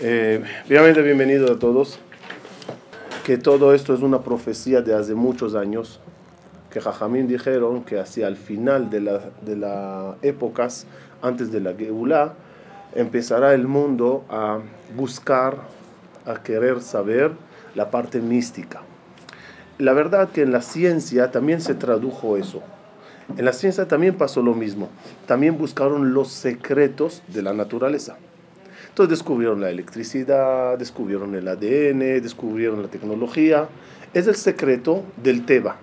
[0.00, 1.98] Eh, bienvenido a todos.
[3.24, 6.00] Que todo esto es una profecía de hace muchos años.
[6.70, 10.86] Que Jajamín dijeron que hacia el final de las de la épocas,
[11.20, 12.32] antes de la Geulah,
[12.94, 14.60] empezará el mundo a
[14.96, 15.58] buscar,
[16.24, 17.32] a querer saber
[17.74, 18.80] la parte mística.
[19.78, 22.62] La verdad que en la ciencia también se tradujo eso.
[23.36, 24.88] En la ciencia también pasó lo mismo.
[25.26, 28.16] También buscaron los secretos de la naturaleza.
[28.92, 33.66] Entonces descubrieron la electricidad, descubrieron el ADN, descubrieron la tecnología.
[34.12, 35.76] Es el secreto del Teba,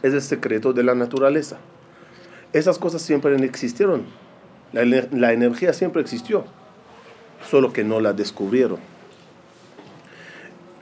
[0.00, 1.58] es el secreto de la naturaleza.
[2.52, 4.04] Esas cosas siempre existieron.
[4.72, 6.44] La, energía siempre existió,
[7.50, 8.78] solo que no la descubrieron.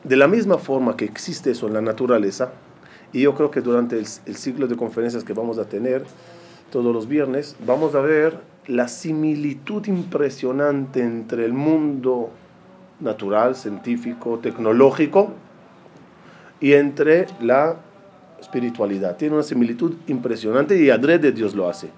[0.05, 2.53] De la misma forma que existe eso en la naturaleza,
[3.11, 6.05] y yo creo que durante el ciclo de conferencias que vamos a tener
[6.71, 12.31] todos los viernes, vamos a ver la similitud impresionante entre el mundo
[13.01, 15.33] natural, científico, tecnológico
[16.61, 17.77] y entre la
[18.41, 19.17] espiritualidad.
[19.17, 21.91] Tiene una similitud impresionante y adrede Dios lo hace.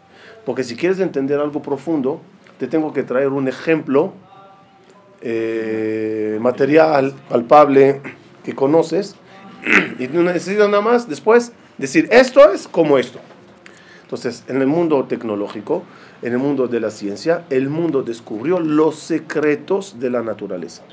[0.47, 2.21] Porque si quieres entender algo profundo,
[2.59, 4.13] te tengo que traer un ejemplo
[5.21, 8.01] eh, material, palpable,
[8.43, 9.17] que conoces,
[9.99, 13.19] y necesitas nada más después decir esto es como esto.
[14.15, 15.83] Entonces, en el mundo tecnológico,
[16.23, 20.85] en el mundo de la ciencia, el mundo descubrió los secretos de la naturaleza.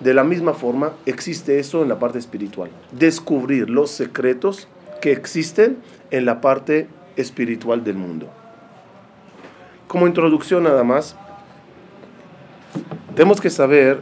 [0.00, 2.68] De la misma forma, existe eso en la parte espiritual.
[2.90, 4.66] Descubrir los secretos
[5.00, 5.78] que existen
[6.10, 8.26] en la parte espiritual del mundo.
[9.86, 11.14] Como introducción nada más,
[13.14, 14.00] tenemos que saber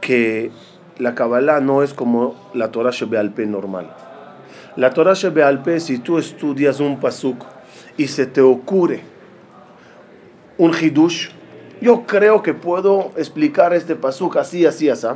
[0.00, 0.52] que
[0.98, 3.92] la Kabbalah no es como la Torah Shebealpe normal.
[4.76, 7.44] La Torah Shebealpe, si tú estudias un pasuk
[7.98, 9.00] y se te ocurre
[10.56, 11.28] un hidush,
[11.82, 15.08] yo creo que puedo explicar este pasuk así, así, así.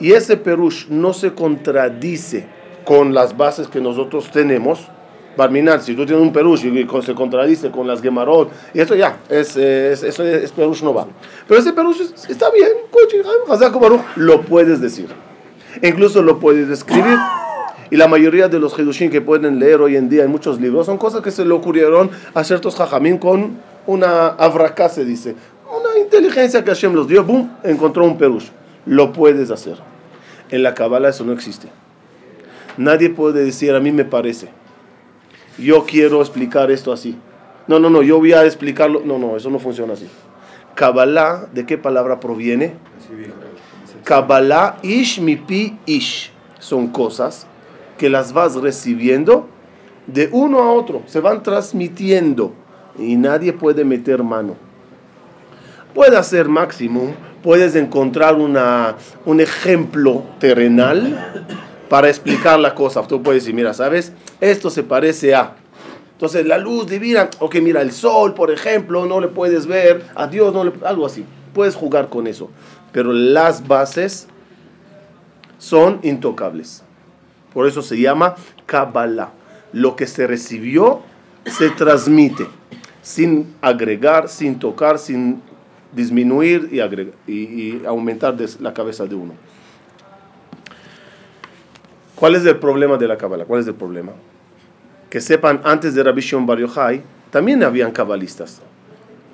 [0.00, 2.46] Y ese perush no se contradice
[2.84, 4.88] con las bases que nosotros tenemos.
[5.36, 9.18] Barminar, si tú tienes un perush y se contradice con las gemarot, y eso ya,
[9.28, 11.06] es, es, es, perush no va.
[11.46, 12.70] Pero ese perush está bien,
[14.16, 15.08] lo puedes decir.
[15.82, 17.18] incluso lo puedes escribir.
[17.94, 20.86] Y la mayoría de los Hidushim que pueden leer hoy en día en muchos libros
[20.86, 23.56] son cosas que se le ocurrieron a ciertos Jajamín con
[23.86, 25.36] una avracá, se dice.
[25.70, 28.48] Una inteligencia que Hashem los dio, boom, encontró un perush.
[28.84, 29.76] Lo puedes hacer.
[30.50, 31.68] En la Kabbalah eso no existe.
[32.76, 34.48] Nadie puede decir, a mí me parece.
[35.56, 37.16] Yo quiero explicar esto así.
[37.68, 39.02] No, no, no, yo voy a explicarlo.
[39.04, 40.08] No, no, eso no funciona así.
[40.74, 42.74] Kabbalah, ¿de qué palabra proviene?
[44.02, 46.32] Kabbalah, ish, mipi, ish.
[46.58, 47.46] Son cosas
[47.98, 49.48] que las vas recibiendo
[50.06, 52.52] de uno a otro, se van transmitiendo
[52.98, 54.56] y nadie puede meter mano.
[55.94, 61.46] Puede hacer máximo, puedes encontrar una, un ejemplo terrenal
[61.88, 63.06] para explicar la cosa.
[63.06, 64.12] Tú puedes decir, mira, ¿sabes?
[64.40, 65.54] Esto se parece a...
[66.12, 70.26] Entonces la luz divina, ok, mira, el sol, por ejemplo, no le puedes ver, a
[70.26, 70.72] Dios no le...
[70.84, 71.24] algo así.
[71.52, 72.50] Puedes jugar con eso.
[72.92, 74.26] Pero las bases
[75.58, 76.83] son intocables.
[77.54, 78.34] Por eso se llama
[78.66, 79.30] Kabbalah.
[79.72, 81.00] Lo que se recibió
[81.46, 82.46] se transmite
[83.02, 85.40] sin agregar, sin tocar, sin
[85.92, 89.34] disminuir y, y, aumentar la cabeza de uno.
[92.16, 93.44] ¿Cuál es el problema de la Kabbalah?
[93.44, 94.12] ¿Cuál es el problema?
[95.10, 96.58] Que sepan, antes de Rabbi Shimon Bar
[97.30, 98.62] también habían cabalistas.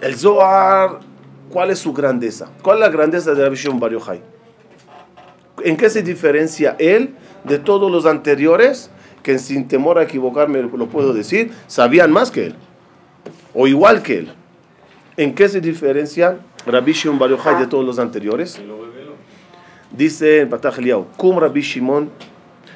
[0.00, 1.00] El Zohar,
[1.50, 2.50] ¿cuál es su grandeza?
[2.62, 3.92] ¿Cuál es la grandeza de Rabbi Shimon Bar?
[5.63, 8.89] ¿En qué se diferencia él de todos los anteriores,
[9.23, 12.55] que sin temor a equivocarme lo puedo decir, sabían más que él,
[13.53, 14.31] o igual que él.
[15.17, 18.61] ¿En qué se diferencia Rabbi Shimon Bar de todos los anteriores?
[19.91, 22.09] Dice en Patach Eliyahu, Kum Rabbi Shimon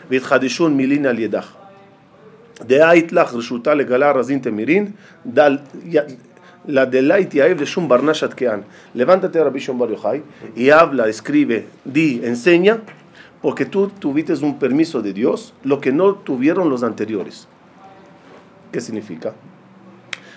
[0.10, 1.60] v'itchadishun milin al yedach.
[2.68, 4.92] דעה לך רשותה לגלה רזין תמירין,
[6.67, 8.65] la delait Yaev de Shum Barnashat Kean.
[8.95, 10.23] Levántate, Rabbi Shimon Bar Yochai,
[10.57, 12.81] y habla, escribe, di, enseña
[13.43, 17.47] porque tú tuviste un permiso de Dios, lo que no tuvieron los anteriores.
[18.73, 19.35] ¿Qué significa?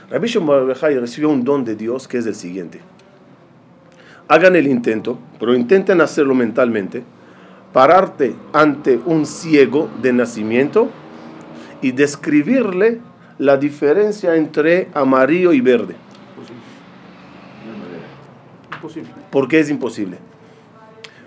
[0.09, 2.81] Rabbi Shimon recibió un don de Dios que es el siguiente.
[4.27, 7.03] Hagan el intento, pero intenten hacerlo mentalmente,
[7.71, 10.89] pararte ante un ciego de nacimiento
[11.81, 12.99] y describirle
[13.37, 15.95] la diferencia entre amarillo y verde.
[18.77, 19.09] Imposible.
[19.31, 20.17] ¿Por qué es imposible?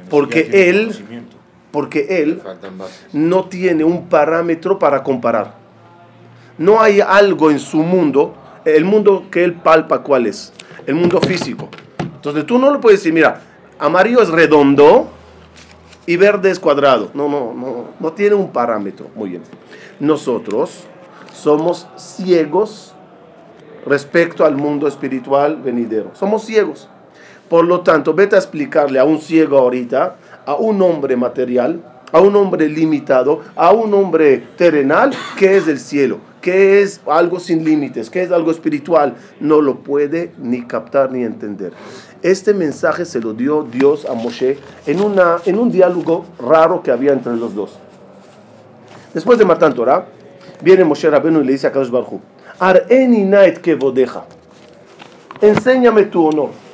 [0.08, 0.92] Porque él
[1.70, 2.42] porque él
[3.12, 5.54] no tiene un parámetro para comparar.
[6.58, 10.52] No hay algo en su mundo, el mundo que él palpa, ¿cuál es?
[10.86, 11.68] El mundo físico.
[12.00, 13.40] Entonces tú no le puedes decir, mira,
[13.78, 15.08] amarillo es redondo
[16.06, 17.10] y verde es cuadrado.
[17.14, 19.06] No, no, no, no tiene un parámetro.
[19.14, 19.42] Muy bien.
[20.00, 20.84] Nosotros
[21.32, 22.94] somos ciegos
[23.86, 26.10] respecto al mundo espiritual venidero.
[26.14, 26.88] Somos ciegos.
[27.50, 30.14] Por lo tanto, vete a explicarle a un ciego ahorita,
[30.46, 31.80] a un hombre material,
[32.12, 37.40] a un hombre limitado, a un hombre terrenal, qué es el cielo, qué es algo
[37.40, 39.16] sin límites, qué es algo espiritual.
[39.40, 41.72] No lo puede ni captar ni entender.
[42.22, 44.56] Este mensaje se lo dio Dios a Moshe
[44.86, 47.76] en, una, en un diálogo raro que había entre los dos.
[49.12, 50.06] Después de matar Torah,
[50.62, 52.20] viene Moshe Rabenu y le dice a Kadosh Barhu,
[52.60, 54.22] Ar'eni nait kevodeja,
[55.40, 56.69] enséñame tu honor.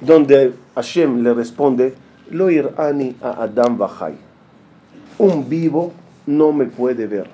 [0.00, 1.94] Donde Hashem le responde,
[2.30, 4.14] Lo ir'ani a Adam Bajai.
[5.18, 5.92] Un vivo
[6.26, 7.28] no me puede ver.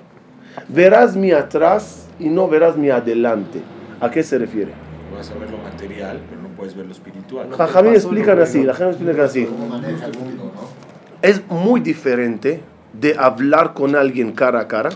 [0.69, 3.61] Verás mi atrás y no verás mi adelante.
[3.99, 4.71] ¿A qué se refiere?
[5.13, 7.49] Vas a ver lo material, pero no puedes ver lo espiritual.
[7.51, 9.47] Jajamín explican así, la gente explica así.
[11.21, 12.61] Es muy diferente
[12.93, 14.89] de hablar con alguien cara a cara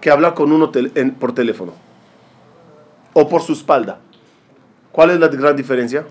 [0.00, 0.70] que hablar con uno
[1.18, 1.72] por teléfono
[3.14, 3.98] o por su espalda.
[4.92, 6.04] ¿Cuál es la gran diferencia?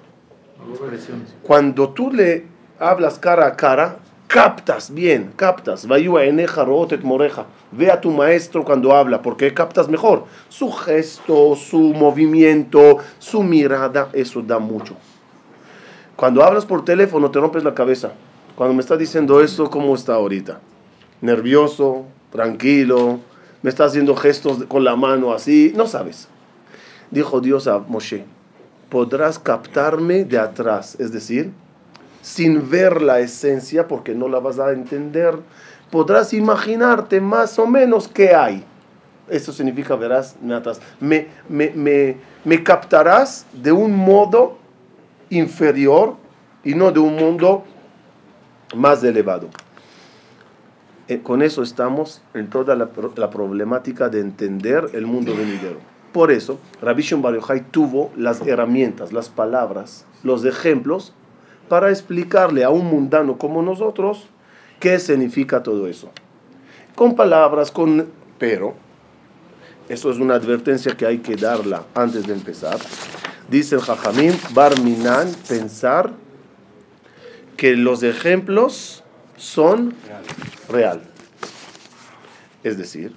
[1.44, 2.46] Cuando tú le
[2.80, 3.98] hablas cara a cara,
[4.28, 5.88] captas bien, captas.
[5.88, 10.26] Ve a tu maestro cuando habla, porque captas mejor.
[10.50, 14.96] Su gesto, su movimiento, su mirada, eso da mucho.
[16.16, 18.14] Cuando hablas por teléfono te rompes la cabeza.
[18.56, 20.60] Cuando me estás diciendo eso, ¿cómo está ahorita?
[21.22, 23.20] Nervioso, tranquilo,
[23.62, 26.28] me está haciendo gestos con la mano así, no sabes.
[27.12, 28.26] Dijo Dios a Moshe,
[28.92, 31.52] podrás captarme de atrás, es decir,
[32.22, 35.34] sin ver la esencia, porque no la vas a entender,
[35.90, 38.64] podrás imaginarte más o menos qué hay.
[39.30, 44.58] Eso significa, verás, natas, me, me, me, me captarás de un modo
[45.30, 46.18] inferior
[46.64, 47.64] y no de un mundo
[48.76, 49.48] más elevado.
[51.08, 52.90] Eh, con eso estamos en toda la,
[53.30, 55.91] problemática de entender el mundo venidero.
[56.12, 57.40] Por eso, Rabbi Shimon
[57.72, 61.14] tuvo las herramientas, las palabras, los ejemplos
[61.70, 64.28] para explicarle a un mundano como nosotros
[64.80, 66.12] qué significa todo eso.
[66.96, 68.10] Con palabras, con...
[68.38, 68.74] Pero,
[69.88, 72.78] eso es una advertencia que hay que darla antes de empezar.
[73.50, 76.12] Dice el Jajamín, Barminan, pensar
[77.56, 79.04] que los ejemplos
[79.38, 79.94] son
[80.68, 81.02] real.
[82.64, 83.14] Es decir,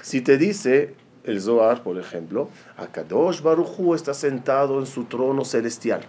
[0.00, 6.02] si te dice el Zohar, por ejemplo, Akadosh Baruchu está sentado en su trono celestial.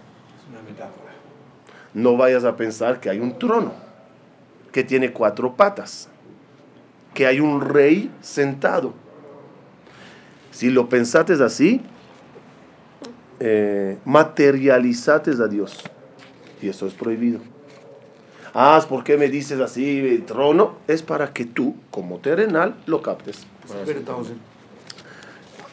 [1.92, 3.72] No vayas a pensar que hay un trono
[4.72, 6.08] que tiene cuatro patas,
[7.14, 8.92] que hay un rey sentado.
[10.50, 11.80] Si lo pensates así,
[13.38, 15.80] eh, materializates a Dios.
[16.60, 17.40] Y eso es prohibido.
[18.52, 20.76] Ah, ¿por qué me dices así, trono?
[20.86, 23.46] Es para que tú, como terrenal, lo captes.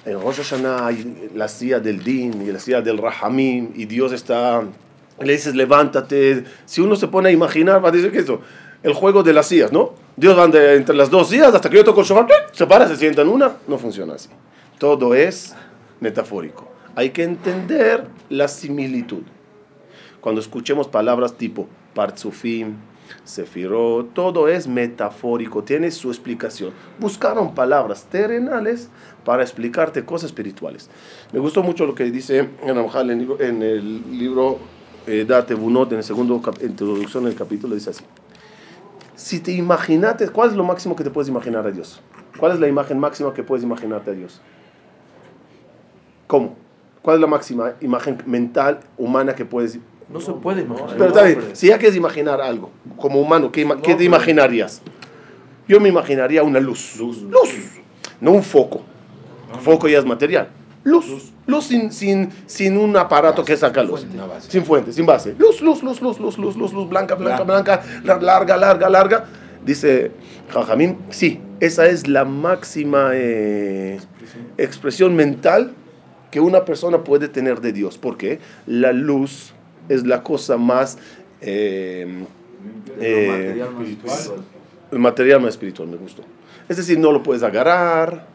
[0.05, 4.11] En Rosh Hashanah hay la silla del Din y la silla del Rahamim y Dios
[4.11, 4.63] está,
[5.19, 6.43] le dices levántate.
[6.65, 8.41] Si uno se pone a imaginar, va a decir que eso,
[8.81, 9.93] el juego de las sillas, ¿no?
[10.15, 12.95] Dios va entre las dos sillas hasta que yo toco el shofar, se para, se
[12.95, 13.57] sienta en una.
[13.67, 14.29] No funciona así.
[14.79, 15.55] Todo es
[15.99, 16.67] metafórico.
[16.95, 19.23] Hay que entender la similitud.
[20.19, 22.75] Cuando escuchemos palabras tipo Partzufim,
[23.23, 26.71] Sefirot, todo es metafórico, tiene su explicación.
[26.99, 28.89] Buscaron palabras terrenales
[29.25, 30.89] para explicarte cosas espirituales.
[31.31, 34.59] Me gustó mucho lo que dice en el libro
[35.07, 38.03] eh, Date Bunot, en el segundo introducción del capítulo, dice así.
[39.15, 42.01] Si te imaginaste, ¿cuál es lo máximo que te puedes imaginar a Dios?
[42.37, 44.41] ¿Cuál es la imagen máxima que puedes imaginarte a Dios?
[46.27, 46.55] ¿Cómo?
[47.01, 49.79] ¿Cuál es la máxima imagen mental, humana que puedes
[50.11, 50.95] no se puede imaginar.
[50.97, 54.81] Pero está bien, si ya quieres imaginar algo, como humano, ¿qué, ¿qué te imaginarías?
[55.67, 56.97] Yo me imaginaría una luz.
[56.97, 57.23] Luz.
[58.19, 58.81] No un foco.
[59.61, 60.49] Foco ya es material.
[60.83, 61.31] Luz.
[61.45, 64.05] Luz sin, sin, sin un aparato que saca luz.
[64.47, 65.35] Sin fuente, sin base.
[65.37, 69.25] Luz, luz, luz, luz, luz, luz, luz, luz, blanca, blanca, blanca, larga, larga, larga.
[69.65, 70.11] Dice
[70.49, 73.99] Jajamín, sí, esa es la máxima eh,
[74.57, 75.73] expresión mental
[76.31, 77.97] que una persona puede tener de Dios.
[77.97, 79.53] porque La luz
[79.93, 80.97] es la cosa más...
[81.41, 82.25] Eh,
[82.99, 83.63] eh,
[84.91, 86.23] el material más espiritual, me gustó.
[86.69, 88.27] Es decir, no lo puedes agarrar,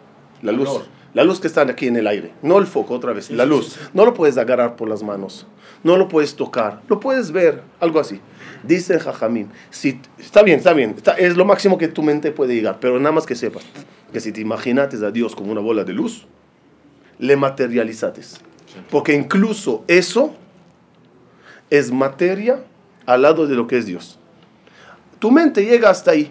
[0.43, 0.69] la luz,
[1.15, 3.79] la luz que está aquí en el aire, no el foco, otra vez, la luz,
[3.95, 5.47] no lo puedes agarrar por las manos,
[5.85, 8.21] no lo puedes tocar, lo puedes ver, algo así.
[8.65, 12.79] Dice Jajamín, si, está bien, está bien, es lo máximo que tu mente puede llegar,
[12.81, 13.65] pero nada más que sepas
[14.13, 16.27] que si te imaginates a Dios como una bola de luz,
[17.19, 18.41] le materializates.
[18.91, 20.35] Porque incluso eso
[21.71, 22.61] es materia
[23.07, 24.19] al lado de lo que es Dios.
[25.19, 26.31] Tu mente llega hasta ahí.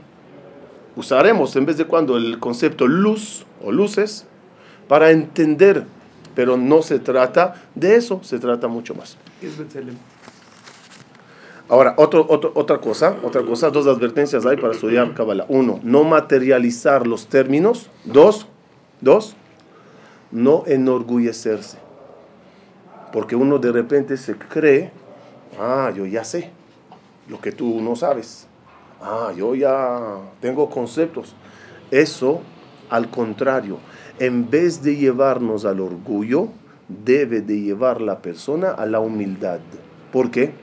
[0.95, 4.25] Usaremos en vez de cuando el concepto luz o luces
[4.87, 5.85] para entender,
[6.35, 9.17] pero no se trata de eso, se trata mucho más.
[11.67, 15.45] Ahora, otra cosa, otra cosa, dos advertencias hay para estudiar Kabbalah.
[15.49, 17.89] Uno, no materializar los términos.
[18.03, 18.45] Dos,
[19.01, 19.35] dos,
[20.31, 21.79] no enorgullecerse.
[23.11, 24.91] Porque uno de repente se cree,
[25.59, 26.51] ah, yo ya sé
[27.27, 28.47] lo que tú no sabes.
[29.01, 31.35] Ah, yo ya tengo conceptos.
[31.91, 32.41] Eso,
[32.89, 33.77] al contrario,
[34.19, 36.49] en vez de llevarnos al orgullo,
[36.87, 39.59] debe de llevar la persona a la humildad.
[40.11, 40.53] ¿Por qué?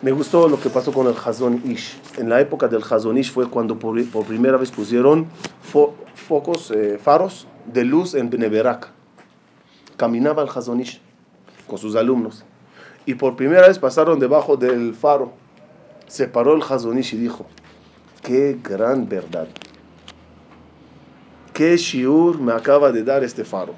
[0.00, 2.00] Me gustó lo que pasó con el Hazon Ish.
[2.18, 5.26] En la época del Hazon Ish fue cuando por, primera vez pusieron
[5.62, 8.88] focos, eh, faros de luz en Beneberak.
[9.96, 11.00] Caminaba el Hazon Ish
[11.66, 12.44] con sus alumnos.
[13.08, 15.32] Y por primera vez pasaron debajo del faro.
[16.06, 17.46] Se paró el Hazon Ish y dijo,
[18.22, 19.48] qué gran verdad
[21.58, 23.74] qué shiur me acaba de dar este faro.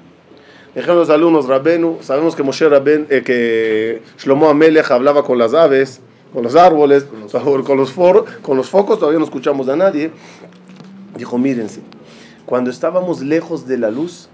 [0.75, 5.55] Dijeron los alumnos, Rabenu, sabemos que Moshe Raben, eh, que Shlomo Amelech hablaba con las
[5.55, 5.99] aves,
[6.31, 7.31] con los árboles, con los,
[8.43, 10.11] con los, focos, todavía no escuchamos a nadie.
[11.17, 11.81] Dijo, mírense,
[12.45, 14.29] cuando estábamos lejos de la luz,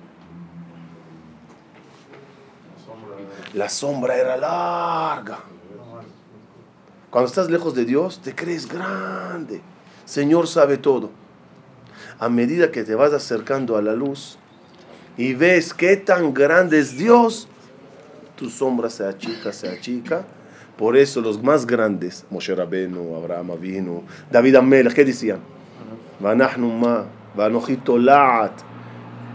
[3.57, 5.39] la sombra era larga.
[7.09, 9.61] Cuando estás lejos de Dios, te crees grande.
[10.05, 11.09] Señor sabe todo
[12.19, 14.37] a medida que te vas acercando a la luz
[15.17, 17.47] y ves qué tan grande es Dios,
[18.35, 20.25] tu sombra se achica, se achica.
[20.77, 25.39] Por eso los más grandes, Moshe Rabenu, Abraham Avinu, David Amel, ¿qué decían?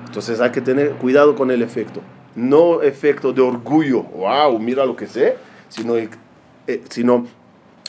[0.07, 2.01] Entonces hay que tener cuidado con el efecto.
[2.35, 5.37] No efecto de orgullo, wow, mira lo que sé,
[5.69, 6.09] sino, eh,
[6.89, 7.27] sino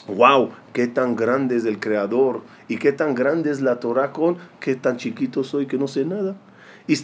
[0.06, 4.36] wow, qué tan grande es el Creador y qué tan grande es la Torah con
[4.60, 6.36] qué tan chiquito soy que no sé nada.
[6.86, 6.96] Hay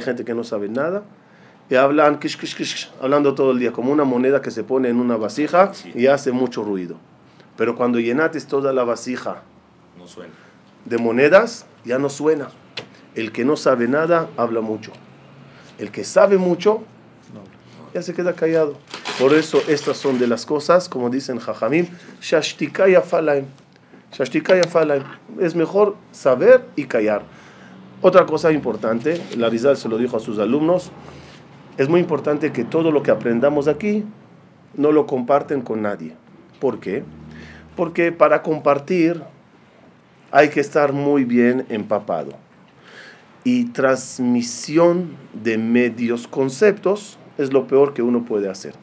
[0.00, 1.02] gente que no sabe nada
[1.68, 2.20] y hablan
[3.00, 6.30] hablando todo el día, como una moneda que se pone en una vasija y hace
[6.30, 6.96] mucho ruido.
[7.56, 9.42] Pero cuando llenates toda la vasija
[9.98, 10.32] no suena.
[10.84, 12.48] de monedas, ya no suena.
[13.14, 14.92] El que no sabe nada habla mucho.
[15.78, 16.82] El que sabe mucho
[17.94, 18.76] ya se queda callado.
[19.18, 21.86] Por eso estas son de las cosas, como dicen Jajamim,
[22.20, 23.44] Shashtikaya Falaim.
[24.12, 25.04] Shashtikaya Falaim.
[25.40, 27.22] Es mejor saber y callar.
[28.02, 30.90] Otra cosa importante, la Rizal se lo dijo a sus alumnos,
[31.78, 34.04] es muy importante que todo lo que aprendamos aquí
[34.76, 36.14] no lo comparten con nadie.
[36.60, 37.02] ¿Por qué?
[37.76, 39.22] Porque para compartir
[40.30, 42.43] hay que estar muy bien empapado.
[43.44, 45.10] Y transmisión
[45.42, 48.74] de medios conceptos es lo peor que uno puede hacer.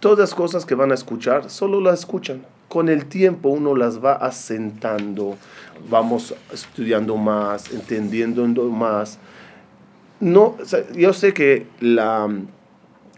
[0.00, 2.44] Todas las cosas que van a escuchar, solo las escuchan.
[2.68, 5.36] Con el tiempo uno las va asentando,
[5.88, 9.18] vamos estudiando más, entendiendo más.
[10.20, 10.56] No,
[10.94, 12.28] yo sé que la,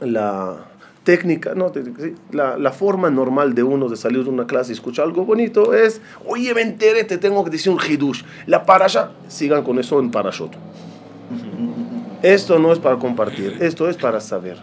[0.01, 0.67] la
[1.07, 1.71] técnica, no,
[2.33, 5.73] la, la, forma normal de uno de salir de una clase y escuchar algo bonito
[5.73, 8.25] es, oye, me enteré, te tengo que decir un hidush.
[8.47, 10.51] La parasha, sigan con eso en parashot.
[12.23, 14.57] Esto no es para compartir, esto es para saber.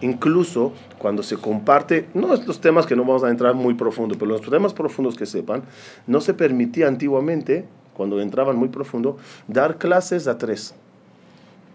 [0.00, 4.14] Incluso cuando se comparte, no es los temas que no vamos a entrar muy profundo,
[4.16, 5.62] pero los temas profundos que sepan,
[6.06, 9.16] no se permitía antiguamente, cuando entraban muy profundo,
[9.48, 10.74] dar clases a tres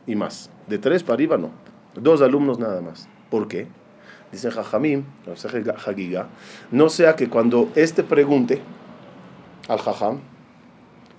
[0.08, 0.50] y más.
[0.68, 1.50] De tres para arriba no.
[1.96, 3.10] Dos alumnos nada más.
[3.34, 3.66] ¿Por qué?
[4.32, 5.06] Dice Jajamim,
[6.70, 8.62] no sea que cuando este pregunte
[9.68, 10.20] al Jajam,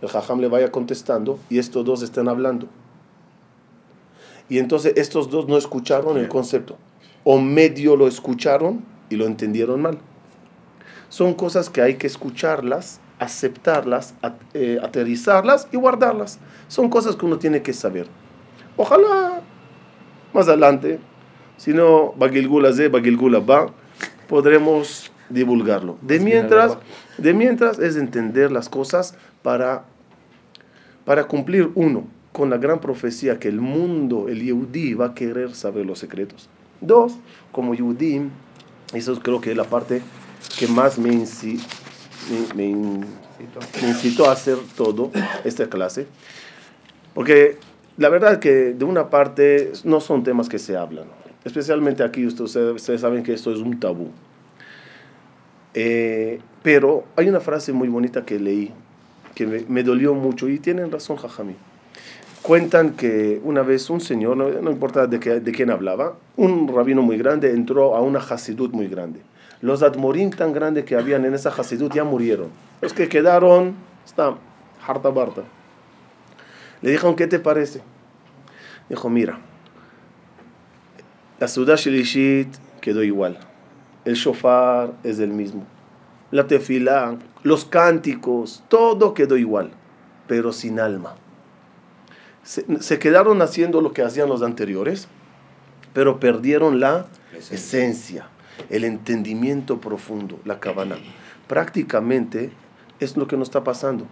[0.00, 2.68] el Jajam le vaya contestando y estos dos estén hablando.
[4.48, 6.78] Y entonces estos dos no escucharon el concepto.
[7.24, 9.98] O medio lo escucharon y lo entendieron mal.
[11.08, 14.14] Son cosas que hay que escucharlas, aceptarlas,
[14.52, 16.38] eh, aterrizarlas y guardarlas.
[16.68, 18.06] Son cosas que uno tiene que saber.
[18.76, 19.40] Ojalá
[20.32, 21.00] más adelante,
[21.56, 23.66] si no, Bagilgula Z, Bagilgula Ba,
[24.28, 25.96] podremos divulgarlo.
[26.02, 26.76] De mientras,
[27.18, 29.84] de mientras es entender las cosas para,
[31.04, 35.54] para cumplir uno con la gran profecía que el mundo, el Yehudi, va a querer
[35.54, 36.48] saber los secretos.
[36.80, 37.14] Dos,
[37.52, 38.22] como Yehudi,
[38.92, 40.02] eso creo que es la parte
[40.58, 41.24] que más me,
[42.54, 42.64] me,
[43.82, 45.10] incitó a hacer todo
[45.44, 46.06] esta clase,
[47.14, 47.58] porque
[47.96, 51.06] la verdad que de una parte no son temas que se hablan,
[51.44, 54.10] especialmente aquí ustedes, ustedes saben que esto es un tabú.
[55.74, 58.72] Eh, pero hay una frase muy bonita que leí
[59.34, 61.56] que me, dolió mucho y tienen razón Jajami
[62.42, 67.00] Cuentan que una vez un señor, no, importa de, qué, de, quién hablaba, un rabino
[67.00, 69.20] muy grande entró a una hasidut muy grande.
[69.62, 72.48] Los admorín tan grandes que habían en esa hasidut ya murieron.
[72.82, 73.74] Los que quedaron,
[74.04, 74.34] están
[74.86, 75.42] harta barta.
[76.82, 77.80] Le dijeron, ¿qué te parece?
[78.90, 79.38] Dijo, mira,
[81.38, 82.48] la ciudad Shelishit
[82.80, 83.38] quedó igual.
[84.04, 85.64] El shofar es el mismo.
[86.30, 89.70] La tefilá, los cánticos, todo quedó igual,
[90.26, 91.16] pero sin alma
[92.44, 95.08] se, quedaron haciendo lo que hacían los anteriores,
[95.92, 97.06] pero perdieron la
[97.50, 98.28] esencia,
[98.68, 100.96] el entendimiento profundo, la cabana.
[101.48, 102.52] Prácticamente
[103.00, 104.06] es lo que nos está pasando.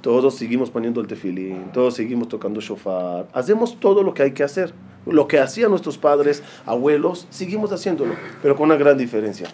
[0.00, 4.44] Todos seguimos poniendo el tefilín, todos seguimos tocando shofar, hacemos todo lo que hay que
[4.44, 4.72] hacer.
[5.06, 9.48] Lo que hacían nuestros padres, abuelos, seguimos haciéndolo, pero con una gran diferencia.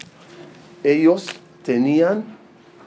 [0.85, 1.29] Ellos
[1.65, 2.25] tenían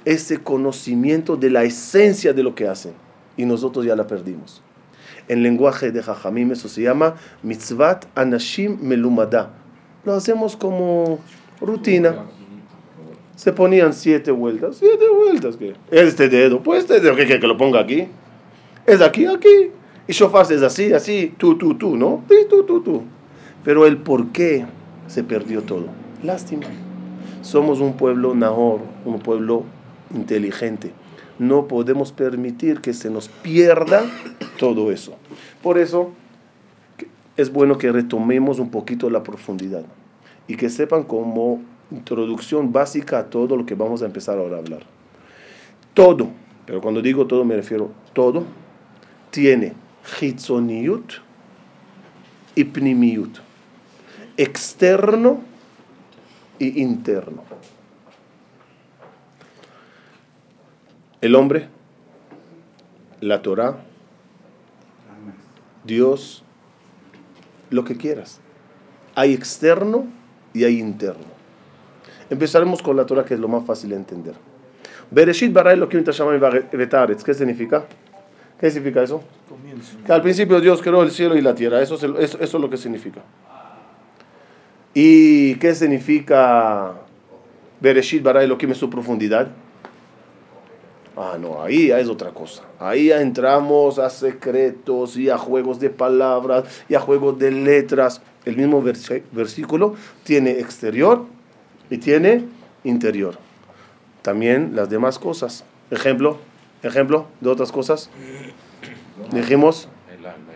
[0.06, 2.94] ese conocimiento de la esencia de lo que hacen
[3.38, 4.62] y nosotros ya la perdimos.
[5.28, 9.54] En lenguaje de Jajamim eso se llama mitzvat anashim melumada.
[10.04, 11.20] Lo hacemos como
[11.62, 12.26] rutina.
[13.36, 15.56] Se ponían siete vueltas, siete vueltas.
[15.58, 15.74] ¿qué?
[15.92, 18.08] Este dedo, pues este dedo, ¿qué que lo ponga aquí?
[18.86, 19.72] Es aquí, aquí.
[20.08, 22.24] Y shofar es así, así, tú, tú, tú, ¿no?
[22.30, 23.04] Sí, tú, tú, tú.
[23.64, 24.66] Pero el por qué
[25.08, 25.86] se perdió todo.
[26.22, 26.68] Lástima.
[27.42, 29.64] Somos un pueblo nahor, un pueblo
[30.14, 30.92] inteligente
[31.40, 34.04] no podemos permitir que se nos pierda
[34.58, 35.16] todo eso.
[35.62, 36.12] Por eso
[37.38, 39.84] es bueno que retomemos un poquito la profundidad
[40.48, 44.60] y que sepan como introducción básica a todo lo que vamos a empezar ahora a
[44.60, 44.84] hablar.
[45.94, 46.30] Todo,
[46.66, 48.44] pero cuando digo todo me refiero todo,
[49.32, 49.74] tiene
[50.20, 51.14] hitzoniut
[52.56, 53.40] y pnimiut,
[54.38, 55.42] externo
[56.60, 57.44] y interno.
[61.22, 61.70] El hombre,
[63.22, 63.78] la Torah,
[65.86, 66.44] Dios,
[67.70, 68.40] lo que quieras.
[69.16, 70.06] Hay externo
[70.54, 71.34] y hay interno.
[72.30, 74.36] Empezaremos con la Torah, que es lo más fácil de entender.
[75.12, 76.04] Bereshit bara Elohim
[76.72, 77.24] vetaretz.
[77.24, 77.86] ¿Qué significa?
[78.60, 79.22] ¿Qué significa eso?
[80.06, 81.82] Que al principio Dios creó el cielo y la tierra.
[81.82, 83.22] Eso es, eso, eso es lo que significa.
[84.94, 86.94] ¿Y qué significa
[87.80, 89.50] Bereshit bara Elohim en su profundidad?
[91.16, 92.64] Ah, no, ahí es otra cosa.
[92.80, 98.22] Ahí entramos a secretos y a juegos de palabras y a juegos de letras.
[98.46, 101.26] El mismo versículo tiene exterior
[101.90, 102.46] y tiene
[102.84, 103.38] interior.
[104.24, 105.64] También las demás cosas.
[105.92, 106.38] Ejemplo,
[106.84, 108.10] ejemplo de otras cosas.
[109.32, 109.88] Dijimos,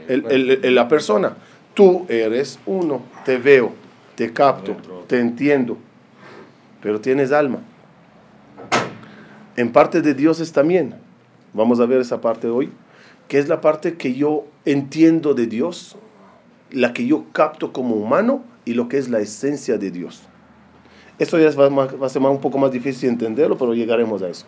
[0.08, 1.38] la persona.
[1.74, 3.72] Tú eres uno, te veo,
[4.16, 4.76] te capto,
[5.08, 5.78] te entiendo,
[6.82, 7.60] pero tienes alma
[9.58, 10.96] en parte de Dios es también.
[11.54, 12.70] Vamos a ver esa parte hoy,
[13.28, 15.98] que es la parte que yo entiendo de Dios,
[16.72, 20.22] la que yo capto como humano y lo que es la esencia de Dios.
[21.18, 24.46] Esto ya va, a ser un poco más difícil entenderlo, pero llegaremos a eso.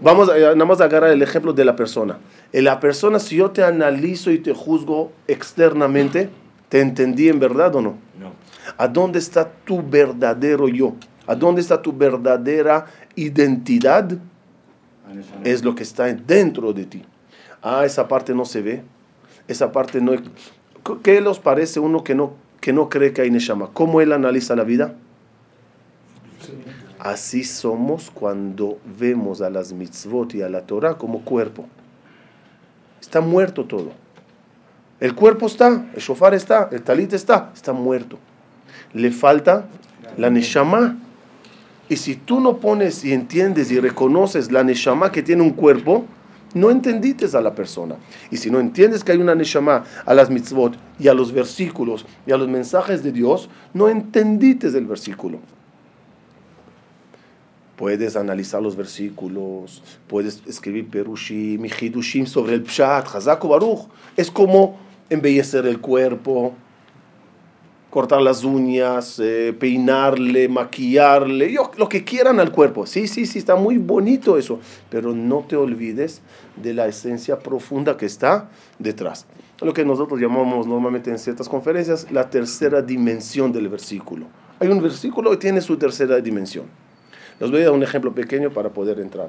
[0.00, 2.18] Vamos a, nada más a agarrar el ejemplo de la persona.
[2.52, 6.28] En la persona, si yo te analizo y te juzgo externamente,
[6.68, 7.96] ¿te entendí en verdad o no?
[8.18, 8.32] No.
[8.78, 10.94] ¿A dónde está tu verdadero yo?
[11.26, 14.18] ¿A dónde está tu verdadera identidad?
[15.44, 17.02] es lo que está dentro de ti.
[17.62, 18.82] Ah, esa parte no se ve.
[19.48, 20.12] Esa parte no.
[21.02, 23.70] ¿Qué les parece uno que no, que no cree que hay Neshama?
[23.72, 24.94] ¿Cómo él analiza la vida?
[27.04, 31.66] Así somos cuando vemos a las mitzvot y a la Torah como cuerpo.
[33.00, 33.90] Está muerto todo.
[35.00, 38.20] El cuerpo está, el shofar está, el talit está, está muerto.
[38.94, 39.66] Le falta
[40.16, 40.96] la neshama.
[41.88, 46.04] Y si tú no pones y entiendes y reconoces la neshama que tiene un cuerpo,
[46.54, 47.96] no entendiste a la persona.
[48.30, 52.06] Y si no entiendes que hay una neshama a las mitzvot y a los versículos
[52.28, 55.40] y a los mensajes de Dios, no entendiste el versículo.
[57.82, 63.88] Puedes analizar los versículos, puedes escribir perushim y sobre el pshat, hazako baruch.
[64.16, 64.78] Es como
[65.10, 66.54] embellecer el cuerpo,
[67.90, 72.86] cortar las uñas, eh, peinarle, maquillarle, lo que quieran al cuerpo.
[72.86, 76.22] Sí, sí, sí, está muy bonito eso, pero no te olvides
[76.62, 79.26] de la esencia profunda que está detrás.
[79.60, 84.26] Lo que nosotros llamamos normalmente en ciertas conferencias la tercera dimensión del versículo.
[84.60, 86.66] Hay un versículo que tiene su tercera dimensión.
[87.42, 89.28] Les voy a dar un ejemplo pequeño para poder entrar.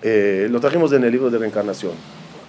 [0.00, 1.92] Eh, lo trajimos en el libro de reencarnación.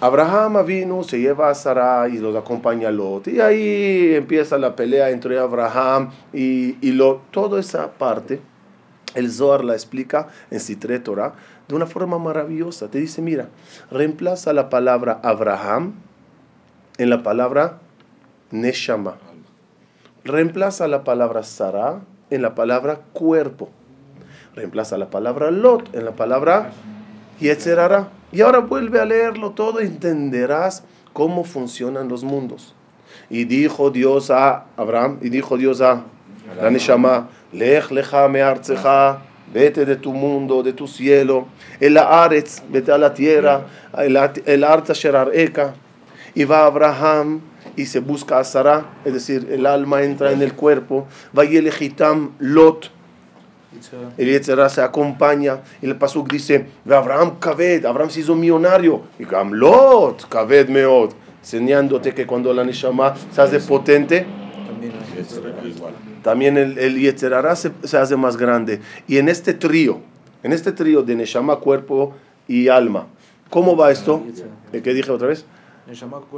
[0.00, 3.28] Abraham vino, se lleva a Sarai y los acompaña a Lot.
[3.28, 7.30] Y ahí empieza la pelea entre Abraham y, y Lot.
[7.32, 8.40] Toda esa parte,
[9.14, 11.34] el Zohar la explica en Citre Torah
[11.68, 12.88] de una forma maravillosa.
[12.88, 13.50] Te dice, mira,
[13.90, 15.92] reemplaza la palabra Abraham
[16.96, 17.78] en la palabra
[18.50, 19.18] Neshama.
[20.24, 23.68] Reemplaza la palabra Sara en la palabra cuerpo.
[24.54, 26.70] Reemplaza la palabra Lot en la palabra
[27.40, 28.08] Yetzerara.
[28.32, 32.74] Y ahora vuelve a leerlo todo y entenderás cómo funcionan los mundos.
[33.30, 36.02] Y dijo Dios a Abraham, y dijo Dios a
[36.60, 39.18] la Neshama, Lech lecha me'artzecha,
[39.52, 41.46] vete de tu mundo, de tu cielo,
[41.80, 44.92] el Aretz, vete a la tierra, el Arta
[45.32, 45.74] Eka.
[46.36, 47.40] Y va Abraham
[47.76, 51.60] y se busca a Sara, es decir, el alma entra en el cuerpo, va y
[52.40, 52.90] Lot,
[54.16, 59.24] el Yetzirah se acompaña y el Pasuk dice, Abraham Kaved, Abraham se hizo millonario, y
[59.24, 61.10] Lot, Kaved Meod,
[61.40, 64.26] enseñándote que cuando la Neshama se hace potente,
[66.22, 68.80] también el, el se, se, hace más grande.
[69.06, 70.00] Y en este trío,
[70.42, 72.14] en este trío de Neshama, cuerpo
[72.48, 73.06] y alma,
[73.50, 74.22] ¿cómo va esto?
[74.72, 75.44] ¿Qué dije otra vez?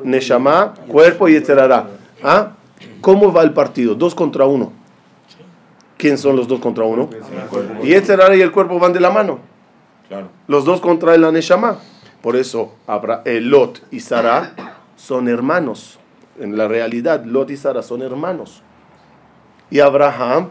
[0.04, 1.88] Neshama, cuerpo y Yetzerara.
[2.22, 2.52] ¿Ah?
[3.00, 3.94] ¿Cómo va el partido?
[3.94, 4.72] Dos contra uno.
[5.96, 7.08] ¿Quién son los dos contra uno?
[7.82, 9.38] Y Yetzerara y el cuerpo van de la mano.
[10.46, 11.78] Los dos contra el Neshama.
[12.20, 12.74] Por eso,
[13.24, 14.54] Lot y Sara
[14.96, 15.98] son hermanos.
[16.38, 18.62] En la realidad, Lot y Sara son hermanos.
[19.70, 20.50] Y Abraham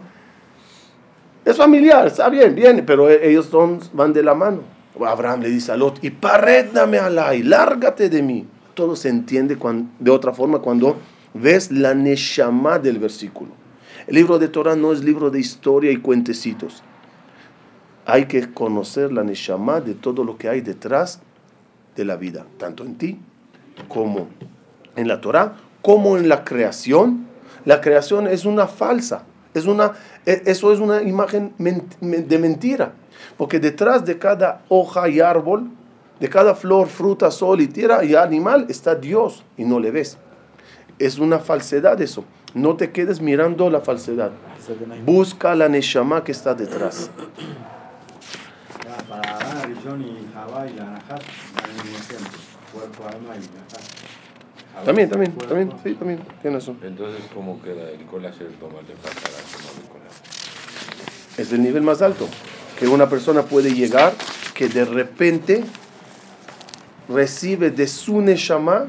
[1.46, 4.62] es familiar, está bien, bien, pero e-, ellos son, van de la mano.
[5.06, 8.48] Abraham le dice a Lot, y parédame alay, lárgate de mí.
[8.74, 9.58] Todo se entiende
[10.00, 10.98] de otra forma cuando
[11.34, 13.52] ves la neshama del versículo.
[14.08, 16.84] El libro de Torah no es libro de historia y cuentecitos.
[18.06, 21.20] Hay que conocer la neshama de todo lo que hay detrás
[21.96, 23.20] de la vida, tanto en ti
[23.88, 24.28] como
[24.96, 27.26] en la Torah, como en la creación.
[27.66, 29.94] La creación es una falsa, es una,
[30.26, 32.94] e, eso es una imagen de mentira,
[33.38, 35.70] porque detrás de cada hoja y árbol,
[36.20, 40.18] de cada flor, fruta, sol y tierra y animal está Dios y no le ves.
[41.00, 42.24] Es una falsedad eso.
[42.56, 44.32] No te quedes mirando la falsedad.
[45.06, 47.12] Busca la neshama que está detrás.
[49.10, 49.38] Para
[54.86, 56.76] También, también, también, sí, también, tiene eso.
[56.82, 58.94] Entonces, ¿cómo queda el colágeno tomar de
[61.38, 62.26] Es el nivel más alto
[62.80, 64.14] que una persona puede llegar
[64.54, 65.66] que de repente
[67.10, 68.86] recibe de su Neshama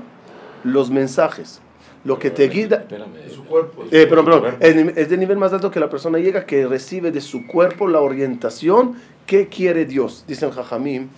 [0.62, 1.60] los mensajes.
[2.06, 2.86] Lo que te guía.
[3.34, 3.82] Su cuerpo.
[3.90, 4.56] Eh, perdón, perdón.
[4.60, 8.00] Es del nivel más alto que la persona llega que recibe de su cuerpo la
[8.00, 8.94] orientación
[9.26, 10.24] que quiere Dios.
[10.28, 11.08] Dice el Jajamim,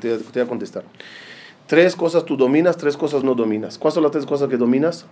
[0.00, 0.84] te, voy a contestar.
[1.66, 3.78] Tres cosas tú dominas, tres cosas no dominas.
[3.78, 5.06] ¿Cuáles son las tres cosas que dominas?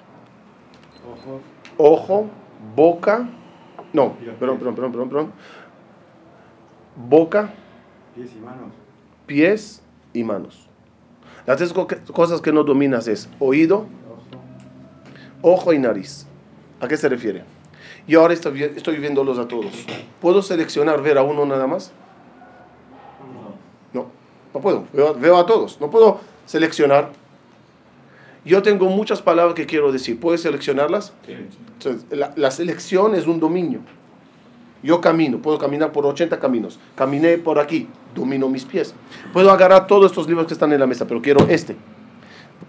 [1.11, 1.41] Ojo.
[1.77, 2.31] Ojo,
[2.77, 3.29] boca.
[3.93, 5.33] No, perdón, perdón, perdón, perdón, perdón.
[7.09, 7.53] Boca.
[8.15, 8.73] Pies y manos.
[9.27, 10.69] Pies y manos.
[11.47, 11.73] Las tres
[12.12, 13.87] cosas que no dominas es oído,
[15.47, 16.27] ojo y nariz.
[16.81, 17.45] ¿A qué se refiere?
[18.09, 19.73] Yo ahora estoy, viéndolos a todos.
[20.21, 21.93] ¿Puedo seleccionar ver a uno nada más?
[23.93, 24.07] No,
[24.53, 24.85] no puedo.
[24.93, 25.81] Veo, a todos.
[25.81, 27.11] No puedo seleccionar.
[28.45, 30.19] Yo tengo muchas palabras que quiero decir.
[30.19, 31.13] ¿Puedes seleccionarlas?
[32.11, 33.81] la, la selección es un dominio.
[34.83, 36.79] Yo camino, puedo caminar por 80 caminos.
[36.97, 38.95] Caminé por aquí, domino mis pies.
[39.33, 41.77] Puedo agarrar todos estos libros que están en la mesa, pero quiero este.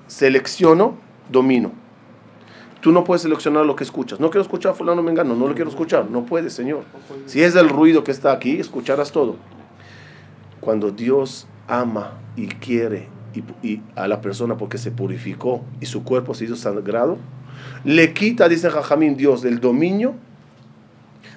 [0.07, 0.95] Selecciono,
[1.29, 1.86] domino.
[2.81, 4.19] Tú no puedes seleccionar lo que escuchas.
[4.19, 6.09] No quiero escuchar a fulano mengano, no lo quiero escuchar.
[6.09, 6.83] No puedes, Señor.
[7.25, 9.35] Si es el ruido que está aquí, escucharás todo.
[10.59, 13.09] Cuando Dios ama y quiere
[13.63, 17.17] y, a la persona porque se purificó y su cuerpo se hizo sagrado,
[17.83, 20.15] le quita, dice Jajamín, Dios, del dominio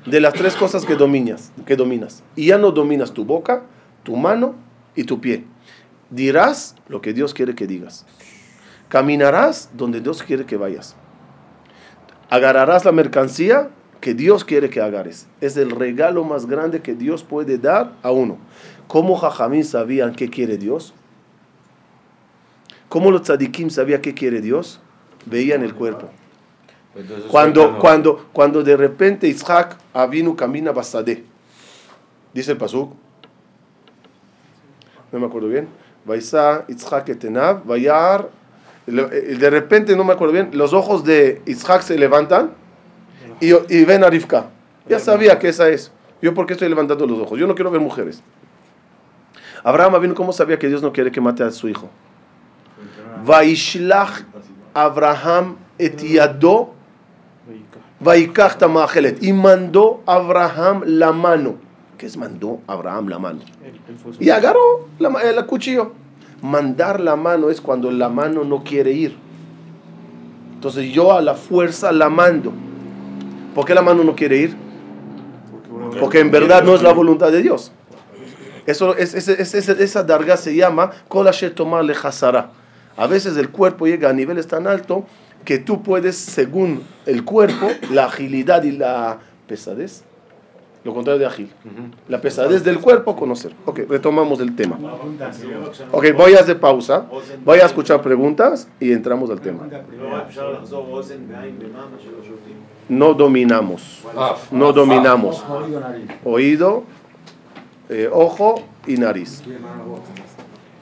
[0.07, 2.22] de las tres cosas que dominas, que dominas.
[2.37, 3.62] Y ya no dominas tu boca,
[4.03, 4.55] tu mano
[4.94, 5.44] y tu pie.
[6.11, 8.07] Dirás lo que Dios quiere que digas.
[8.88, 10.96] Caminarás donde Dios quiere que vayas.
[12.30, 15.26] Agarrarás la mercancía que Dios quiere que agarres.
[15.40, 18.38] Es el regalo más grande que Dios puede dar a uno.
[18.86, 20.94] ¿Cómo Jajamín sabían qué quiere Dios?
[22.88, 24.80] ¿Cómo los tzadikim sabían qué quiere Dios?
[25.26, 26.08] Veían el cuerpo.
[27.30, 31.24] Cuando, cuando, cuando de repente Isaac Avinu camina Basadé,
[32.34, 32.92] dice el Pasuk,
[35.12, 35.68] no me acuerdo bien,
[36.04, 38.28] Vaisa Isaac etenav, Vayar,
[38.90, 42.53] de repente no me acuerdo bien, los ojos de Isaac se levantan
[43.40, 44.46] y, y ven a Rivka.
[44.88, 45.92] Ya sabía que esa es.
[46.20, 47.38] Yo, ¿por qué estoy levantando los ojos?
[47.38, 48.22] Yo no quiero ver mujeres.
[49.62, 51.88] Abraham Avinu, ¿cómo sabía que Dios no quiere que mate a su hijo?
[53.24, 54.24] Vaishlach
[54.74, 56.74] Abraham etiado
[59.20, 61.57] y mandó Abraham la mano.
[61.98, 63.40] ¿Qué es mandó Abraham la mano?
[64.18, 65.92] Y agarró la, el cuchillo.
[66.42, 69.16] Mandar la mano es cuando la mano no quiere ir.
[70.55, 72.53] Entonces yo a la fuerza la mando.
[73.55, 74.57] ¿Por qué la mano no quiere ir?
[75.98, 77.72] Porque en verdad no es la voluntad de Dios.
[78.66, 82.50] Eso, es, es- es- es- esa darga se llama Kol Asher Tomar Le Hazara.
[82.96, 85.05] A veces el cuerpo llega a niveles tan altos
[85.44, 90.05] que tú puedes, según el cuerpo, la agilidad y la pesadez,
[90.82, 91.52] lo contrario de ágil.
[92.08, 93.52] La pesadez del cuerpo, conocer.
[93.66, 94.78] Ok, retomamos el tema.
[95.92, 97.06] Ok, voy a hacer pausa.
[97.44, 99.68] Voy a escuchar preguntas y entramos al tema.
[102.88, 104.02] No dominamos.
[104.16, 105.44] Ah, no ah, dominamos.
[105.46, 106.84] Ah, Oído,
[107.88, 109.42] eh, ojo y nariz.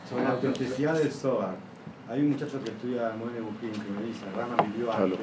[0.09, 1.57] Sobre la autenticidad del Zohar.
[2.09, 5.19] Hay un muchacho que estudia en Bujín que me dice, Rama vivió antes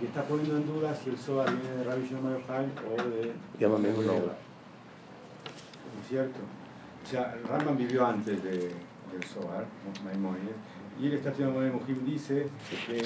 [0.00, 3.32] y está poniendo en duda si el Zohar viene de Rabbi Shimon o de...
[3.58, 4.36] Llámame de hora.
[5.94, 6.38] ¿No es cierto?
[7.04, 9.66] O sea, Rambam vivió antes de, del Zohar,
[10.04, 10.54] Maimónides,
[11.00, 12.48] y él está estudiando Moene Bujín, dice
[12.86, 12.98] que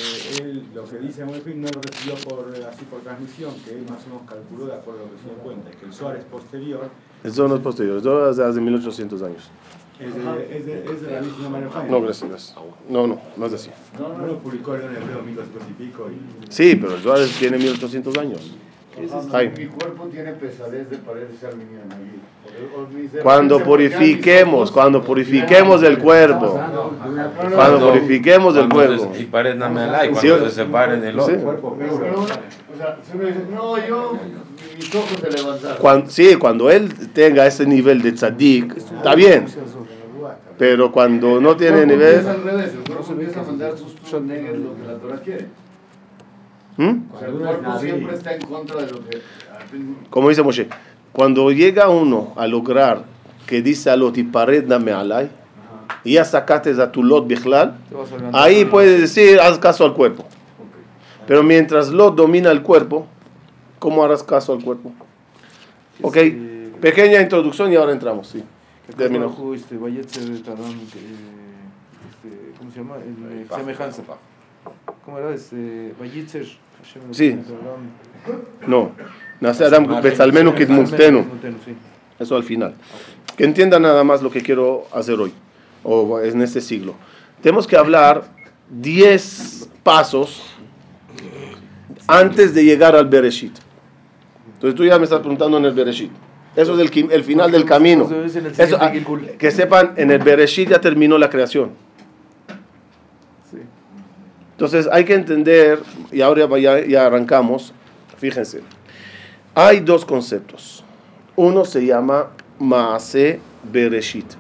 [0.42, 3.87] él, lo que dice Bujín no lo recibió por, eh, así por transmisión, que él
[3.88, 6.16] más o menos calculó de acuerdo a lo que se dio cuenta, que el Zohar
[6.16, 6.90] es posterior,
[7.22, 9.50] Eso no es posterior, eso es de hace 1800 años.
[10.00, 11.88] Es de, es de, es de.
[11.88, 12.54] No, gracias, gracias.
[12.88, 13.70] No, no, no es así.
[13.98, 16.52] No lo publicó en hebreo 1200 y pico y...
[16.52, 18.52] Sí, pero el Zohar tiene 1800 años.
[19.33, 19.52] Ay.
[19.57, 21.80] Mi cuerpo tiene pesadez de parecerse al niño
[23.12, 26.61] de Cuando purifiquemos, cuando purifiquemos el cuerpo,
[27.54, 29.12] cuando purifiquemos el cuerpo.
[29.18, 31.33] Y cuando se separen el Sí.
[31.44, 31.76] otro.
[33.52, 34.18] No, yo,
[34.76, 35.78] mis ojos se levantaron.
[35.78, 39.46] Cuando, sí, cuando él tenga ese nivel de tzadik, está bien.
[40.59, 42.27] Pero cuando no tiene nivel...
[42.27, 45.47] al revés, el cuerpo empieza a mandar sus lo que la Torah quiere.
[46.77, 47.03] ¿Mm?
[47.12, 49.21] O sea, el cuerpo siempre está en contra de lo que...
[50.11, 50.69] Como dice Moshe,
[51.12, 53.05] cuando llega uno a lograr
[53.47, 55.31] que dice a Lot y pared dame alay,
[56.03, 57.77] y ya sacaste a tu Lot bichlal,
[58.33, 60.25] ahí puedes decir, haz caso al cuerpo.
[61.27, 63.07] Pero mientras Lot domina el cuerpo,
[63.79, 64.93] ¿cómo harás caso al cuerpo?
[66.03, 66.17] Ok,
[66.81, 68.45] pequeña introducción y ahora entramos, sí.
[68.97, 69.27] Terminó.
[69.55, 69.77] Este
[72.14, 72.97] este, ¿cómo se llama?
[72.99, 74.03] Eh, semejanza.
[75.05, 75.35] ¿Cómo era?
[75.35, 76.47] Este, Bayetzer.
[76.83, 77.38] Hashem Sí.
[78.66, 78.92] No,
[79.40, 81.23] nace Adam Betzalmenu Kitmustenu.
[81.23, 81.75] Mutenu, sí.
[82.18, 82.75] Eso al final.
[83.37, 85.33] Que entiendan nada más lo que quiero hacer hoy,
[85.83, 86.94] o en este siglo.
[87.42, 88.25] Tenemos que hablar
[88.70, 90.42] 10 pasos
[92.07, 93.57] antes de llegar al Bereshit.
[94.55, 96.12] Entonces tú ya me estás preguntando en el Bereshit.
[96.57, 98.09] Eso es el, el final del camino.
[98.59, 98.93] Eso ah,
[99.38, 101.71] que sepan, en el Bereshit ya terminó la creación.
[104.53, 105.81] Entonces hay que entender,
[106.12, 107.75] y ahora ya, ya arrancamos,
[108.19, 108.61] fíjense,
[109.55, 110.85] hay dos conceptos.
[111.35, 113.40] Uno se llama Maase
[113.73, 114.35] Bereshit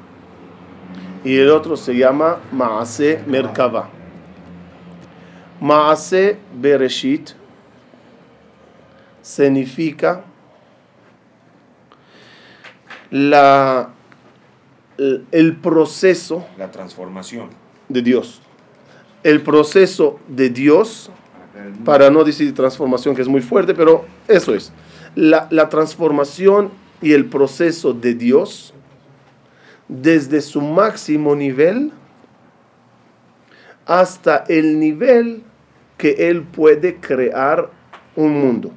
[1.24, 3.88] y el otro se llama Maase Merkava.
[5.60, 7.30] Maase Bereshit
[9.22, 10.22] significa
[13.10, 13.90] la,
[15.32, 17.48] el- proceso La transformación.
[17.88, 18.40] de Dios.
[19.22, 21.10] El proceso de Dios,
[21.84, 24.72] para no decir transformación que es muy fuerte, pero eso es.
[25.14, 28.74] La, la transformación y el proceso de Dios
[29.88, 31.92] desde su máximo nivel
[33.86, 35.42] hasta el nivel
[35.98, 37.70] que Él puede crear
[38.16, 38.72] un mundo.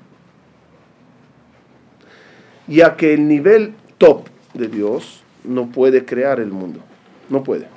[2.67, 6.79] Ya que el nivel top de Dios no puede crear el mundo.
[7.29, 7.67] No puede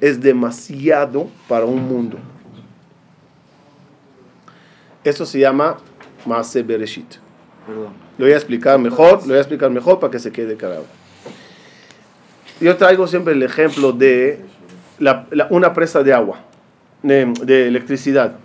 [0.00, 2.18] es demasiado para un mundo.
[5.04, 5.76] Eso se llama
[6.26, 7.14] Maase Bereshit.
[8.16, 10.84] Lo voy a explicar mejor, lo voy a explicar mejor para que se quede claro.
[12.60, 14.40] Yo traigo siempre el ejemplo de
[14.98, 16.40] la- la- una presa de agua,
[17.02, 18.36] de, de electricidad,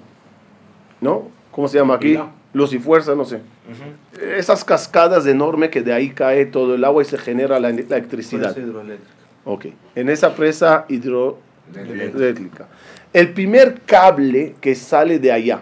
[1.01, 1.27] ¿no?
[1.51, 2.13] ¿Cómo se llama aquí?
[2.53, 3.39] Luz y fuerza, no sé.
[4.37, 8.53] Esas cascadas enormes que de ahí cae todo el agua y se genera la electricidad.
[8.53, 9.13] Presa hidroeléctrica.
[9.45, 12.67] Ok, en esa presa hidroeléctrica.
[13.11, 15.61] El primer cable que sale de allá,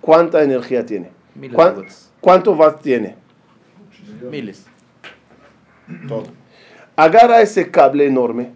[0.00, 1.10] ¿cuánta energía tiene?
[1.34, 2.10] Miles ¿Cuán- de watts.
[2.20, 3.16] ¿Cuánto watts tiene?
[4.30, 4.66] Miles.
[6.08, 6.24] Todo.
[6.96, 8.50] Agarra ese cable enorme,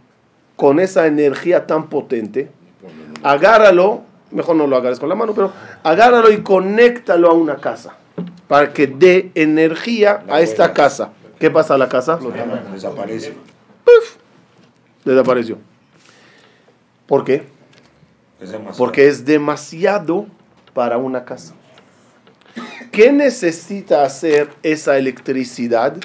[0.57, 2.51] con esa energía tan potente,
[3.23, 7.95] agárralo, mejor no lo agarres con la mano, pero agárralo y conéctalo a una casa,
[8.47, 11.11] para que dé energía a esta casa.
[11.39, 12.19] ¿Qué pasa a la casa?
[12.73, 13.35] Desaparece.
[15.05, 15.59] Desapareció.
[17.07, 17.45] ¿Por qué?
[18.41, 18.55] Es.
[18.77, 20.27] Porque es demasiado
[20.75, 21.55] para una casa.
[22.93, 25.97] ¿Qué necesita hacer esa electricidad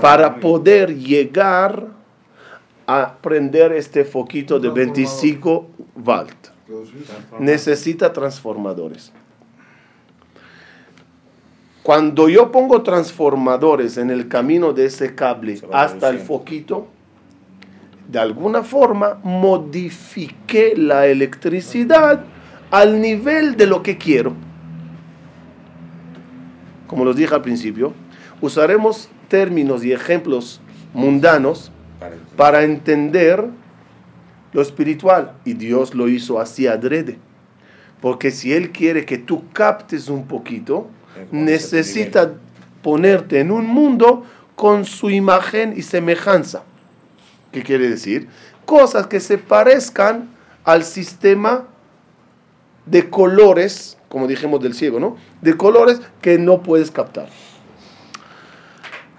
[0.00, 1.99] para poder llegar
[2.92, 6.48] a prender este foquito de 25 volt.
[7.38, 9.12] Necesita transformadores.
[11.84, 16.88] Cuando yo pongo transformadores en el camino de ese cable hasta el foquito,
[18.08, 22.24] de alguna forma modifiqué la electricidad
[22.72, 24.34] al nivel de lo que quiero.
[26.88, 27.92] Como los dije al principio,
[28.40, 30.60] usaremos términos y ejemplos
[30.92, 31.70] mundanos
[32.36, 33.44] Para- entender
[34.52, 35.34] lo espiritual.
[35.44, 37.18] Y Dios lo hizo así adrede.
[38.00, 40.88] Porque si Él quiere que tú captes un poquito,
[41.28, 42.32] como necesita
[42.82, 44.24] ponerte en un mundo
[44.56, 46.62] con su imagen y semejanza.
[47.52, 48.28] ¿Qué quiere decir?
[48.64, 50.28] Cosas que se parezcan
[50.64, 51.66] al sistema
[52.86, 55.16] de colores, como dijimos del ciego, ¿no?
[55.40, 57.28] De colores que no puedes captar.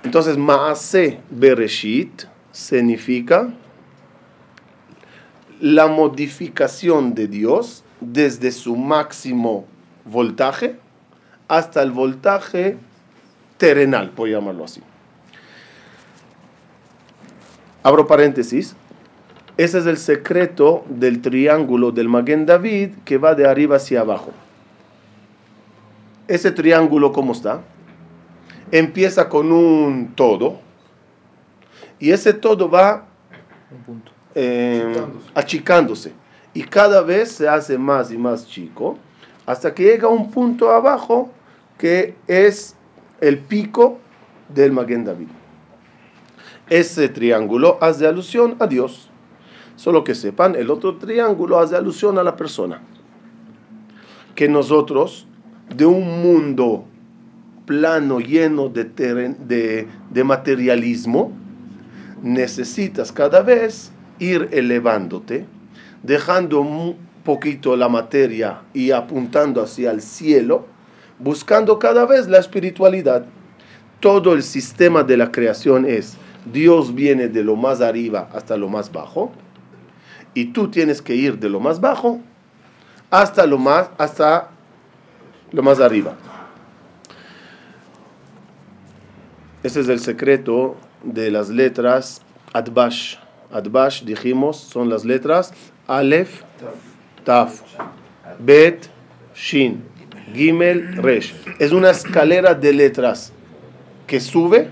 [0.04, 3.54] Entonces, Maase Bereshit significa
[5.60, 9.66] la modificación de Dios desde su máximo
[10.06, 10.76] voltaje
[11.48, 12.78] hasta el voltaje
[13.58, 14.82] terrenal, por llamarlo así.
[17.84, 18.76] Abro paréntesis.
[19.58, 24.32] Ese es el secreto del triángulo del Maguen David que va de arriba hacia abajo.
[26.28, 27.62] Ese triángulo, ¿cómo está?
[28.72, 30.60] Empieza con un todo.
[32.02, 33.06] Y ese todo va
[33.72, 34.12] Un punto.
[34.36, 34.94] eh,
[35.36, 36.12] achicándose.
[36.54, 38.98] Y cada vez se hace más y más chico.
[39.46, 41.32] Hasta que llega a un punto abajo
[41.78, 42.76] que es
[43.22, 44.00] el pico
[44.50, 45.28] del Maguen David.
[46.70, 49.10] Ese triángulo hace alusión a Dios.
[49.76, 52.82] Solo que sepan, el otro triángulo hace alusión a la persona.
[54.36, 55.28] Que nosotros,
[55.76, 56.84] de un mundo
[57.66, 61.32] plano lleno de, de materialismo,
[62.22, 65.46] necesitas cada vez ir elevándote,
[66.04, 70.66] dejando un poquito la materia y apuntando hacia el cielo,
[71.20, 73.26] buscando cada vez la espiritualidad.
[74.00, 76.18] Todo el sistema de la creación es
[76.52, 79.32] Dios viene de lo más arriba hasta lo más bajo
[80.34, 82.20] y tú tienes que ir de lo más bajo
[83.12, 84.50] hasta lo más hasta
[85.52, 86.16] lo más arriba.
[89.62, 92.22] Ese es el secreto de las letras
[92.54, 93.16] Adbash.
[93.52, 95.54] Adbash, dijimos, son las letras
[95.88, 96.42] Aleph,
[97.26, 97.62] Taf,
[98.40, 98.88] Bet,
[99.36, 99.84] Shin,
[100.34, 101.34] Gimel, Resh.
[101.60, 103.34] Es una escalera de letras
[104.08, 104.70] que sube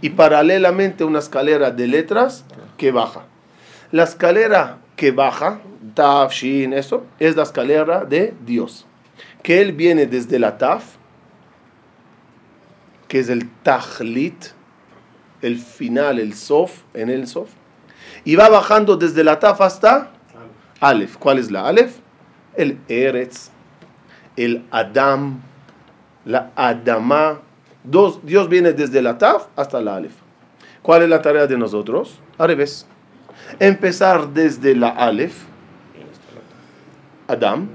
[0.00, 2.44] y paralelamente una escalera de letras
[2.76, 3.24] que baja.
[3.92, 5.60] La escalera que baja,
[5.94, 8.86] Taf, Shin, eso, es la escalera de Dios.
[9.42, 10.96] Que Él viene desde la Taf,
[13.08, 14.55] que es el Tajlit,
[15.42, 17.50] el final, el Sof, en el Sof,
[18.24, 20.10] y va bajando desde la Taf hasta
[20.80, 21.16] Aleph.
[21.16, 21.96] ¿Cuál es la Aleph?
[22.56, 23.50] El Eretz,
[24.36, 25.40] el Adam,
[26.24, 27.40] la Adama.
[27.84, 30.14] Dos, Dios viene desde la Taf hasta la Aleph.
[30.82, 32.20] ¿Cuál es la tarea de nosotros?
[32.38, 32.86] Al revés.
[33.58, 35.34] Empezar desde la Aleph,
[37.28, 37.68] Adam,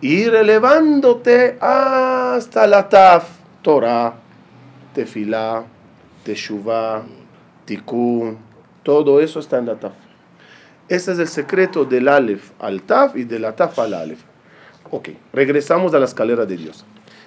[0.00, 3.28] ir elevándote hasta la Taf,
[3.62, 4.14] Torah,
[4.94, 5.64] Tefilá,
[6.24, 7.02] Teshuvah,
[7.64, 8.38] Tikkun,
[8.82, 9.92] todo eso está en la Taf.
[10.88, 14.20] Ese es el secreto del Aleph al Taf y de la Taf al Aleph.
[14.90, 16.84] Ok, regresamos a la escalera de Dios.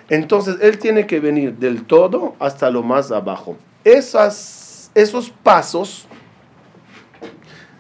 [0.10, 3.58] Entonces, Él tiene que venir del todo hasta lo más abajo.
[3.84, 6.08] Esas, esos pasos,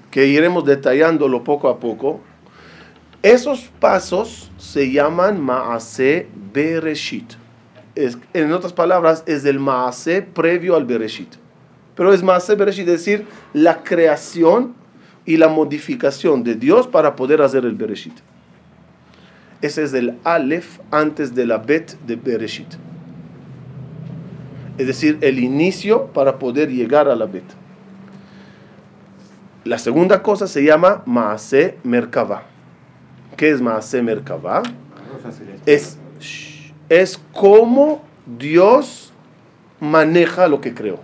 [0.09, 2.21] que iremos detallándolo poco a poco,
[3.21, 7.33] esos pasos se llaman Maase Bereshit.
[7.95, 11.33] Es- en otras palabras, es el Maase previo al Bereshit.
[11.95, 14.73] Pero es Maase Bereshit, es decir, la creación
[15.25, 18.13] y la modificación de Dios para poder hacer el Bereshit.
[19.61, 22.67] Ese es el Aleph antes de la Bet de Bereshit.
[24.77, 27.45] Es decir, el inicio para poder llegar a la Bet.
[29.63, 32.43] La segunda cosa se llama Maase Merkavah.
[33.37, 34.61] ¿Qué es Maase Merkavah?
[35.65, 35.97] Es,
[36.89, 38.03] es cómo
[38.37, 39.11] Dios
[39.79, 40.99] maneja lo que creó.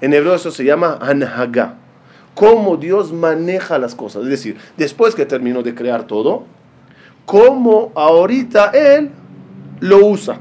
[0.00, 1.74] En hebreo eso se llama Anhaga.
[2.34, 4.22] Cómo Dios maneja las cosas.
[4.22, 6.44] Es decir, después que terminó de crear todo,
[7.26, 9.10] cómo ahorita Él
[9.80, 10.38] lo usa.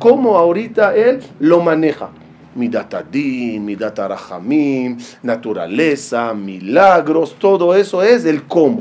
[0.00, 2.08] Cómo ahorita Él lo maneja.
[2.54, 8.78] Midat Adin, Midat Arahamim, naturaleza, milagros, todo eso es el cómo.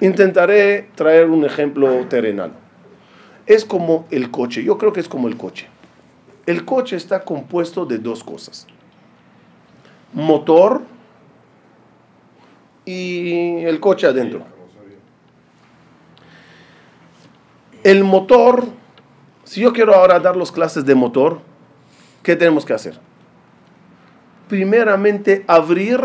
[0.00, 2.52] Intentaré traer un ejemplo terrenal.
[3.46, 5.68] Es como el coche, yo creo que es como el coche.
[6.44, 8.66] El coche está compuesto de dos cosas.
[10.12, 10.82] motor
[12.84, 14.44] y el coche adentro.
[17.82, 18.64] El motor,
[19.44, 21.40] si yo quiero ahora dar las clases de motor,
[22.22, 22.98] ¿qué tenemos que hacer?
[24.48, 26.00] Primeramente abrir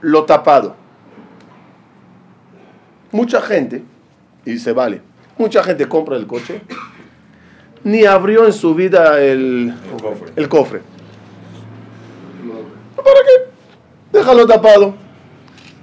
[0.00, 0.76] lo tapado.
[3.12, 3.82] Mucha gente,
[4.44, 5.00] y se vale,
[5.38, 6.60] mucha gente compra el coche,
[7.84, 10.32] ni abrió en su vida el, El cofre.
[10.36, 10.80] el cofre.
[12.96, 13.50] ¿Para qué?
[14.12, 14.94] Déjalo tapado.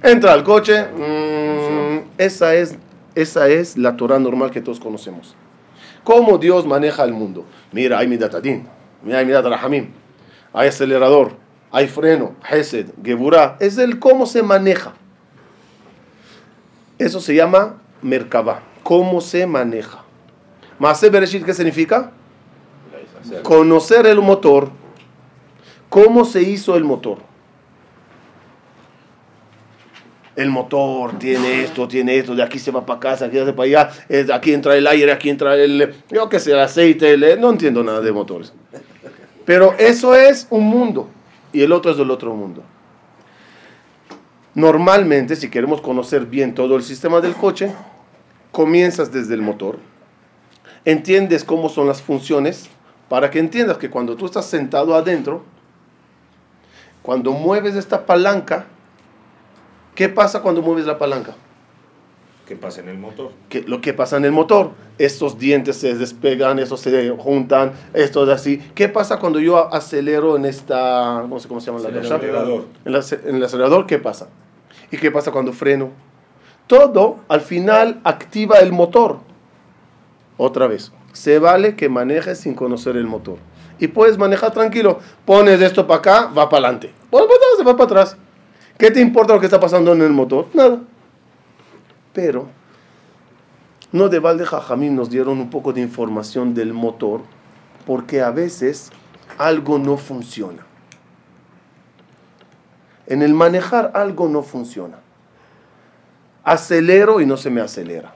[0.02, 0.84] Entra al coche.
[0.84, 2.76] mm, esa, es,
[3.14, 5.34] esa es la Torah normal que todos conocemos.
[6.04, 7.44] Cómo Dios maneja el mundo.
[7.72, 8.68] Mira, hay midatadín.
[9.02, 9.88] Mira, hay midat rahamim.
[10.52, 11.32] Hay acelerador.
[11.72, 12.34] Hay freno.
[12.48, 12.90] Hesed.
[13.02, 13.56] Geburah.
[13.58, 14.92] Es el cómo se maneja.
[16.98, 18.62] Eso se llama Merkabah.
[18.82, 20.04] Cómo se maneja.
[20.78, 22.12] Maase Bereshit, ¿qué significa?
[23.42, 24.70] Conocer el motor.
[25.88, 27.18] ¿Cómo se hizo el motor?
[30.36, 33.56] El motor tiene esto, tiene esto, de aquí se va para casa, aquí se va
[33.56, 37.50] para allá, aquí entra el aire, aquí entra el, yo qué sé, el aceite, no
[37.50, 38.52] entiendo nada de motores.
[39.46, 41.08] Pero eso es un mundo
[41.54, 42.62] y el otro es del otro mundo.
[44.56, 47.70] Normalmente, si queremos conocer bien todo el sistema del coche,
[48.52, 49.78] comienzas desde el motor,
[50.86, 52.70] entiendes cómo son las funciones,
[53.10, 55.42] para que entiendas que cuando tú estás sentado adentro,
[57.02, 58.64] cuando mueves esta palanca,
[59.94, 61.34] ¿qué pasa cuando mueves la palanca?
[62.48, 63.32] ¿Qué pasa en el motor?
[63.50, 64.70] ¿Qué- lo que pasa en el motor.
[64.96, 68.56] Estos dientes se despegan, estos se juntan, estos así.
[68.74, 71.88] ¿Qué pasa cuando yo acelero en esta, no sé cómo se llama la.
[72.86, 74.28] En, la- en el acelerador, ¿qué pasa?
[74.90, 75.90] ¿Y qué pasa cuando freno?
[76.66, 79.20] Todo al final activa el motor.
[80.36, 83.38] Otra vez, se vale que manejes sin conocer el motor.
[83.78, 84.98] Y puedes manejar tranquilo.
[85.24, 86.92] Pones esto para acá, va para adelante.
[87.10, 88.16] Pones para atrás, se va para atrás.
[88.78, 90.48] ¿Qué te importa lo que está pasando en el motor?
[90.52, 90.80] Nada.
[92.12, 92.48] Pero,
[93.92, 97.22] no de balde Jajamín nos dieron un poco de información del motor,
[97.86, 98.90] porque a veces
[99.38, 100.66] algo no funciona.
[103.06, 104.98] En el manejar algo no funciona.
[106.44, 108.12] Acelero y no se me acelera.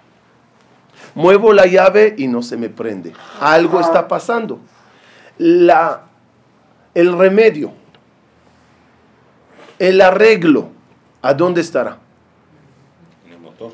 [1.14, 3.12] Muevo la llave y no se me prende.
[3.40, 4.58] Algo está pasando.
[5.38, 6.02] La,
[6.94, 7.72] el remedio,
[9.78, 10.68] el arreglo,
[11.22, 11.98] ¿a dónde estará?
[13.26, 13.72] En el motor.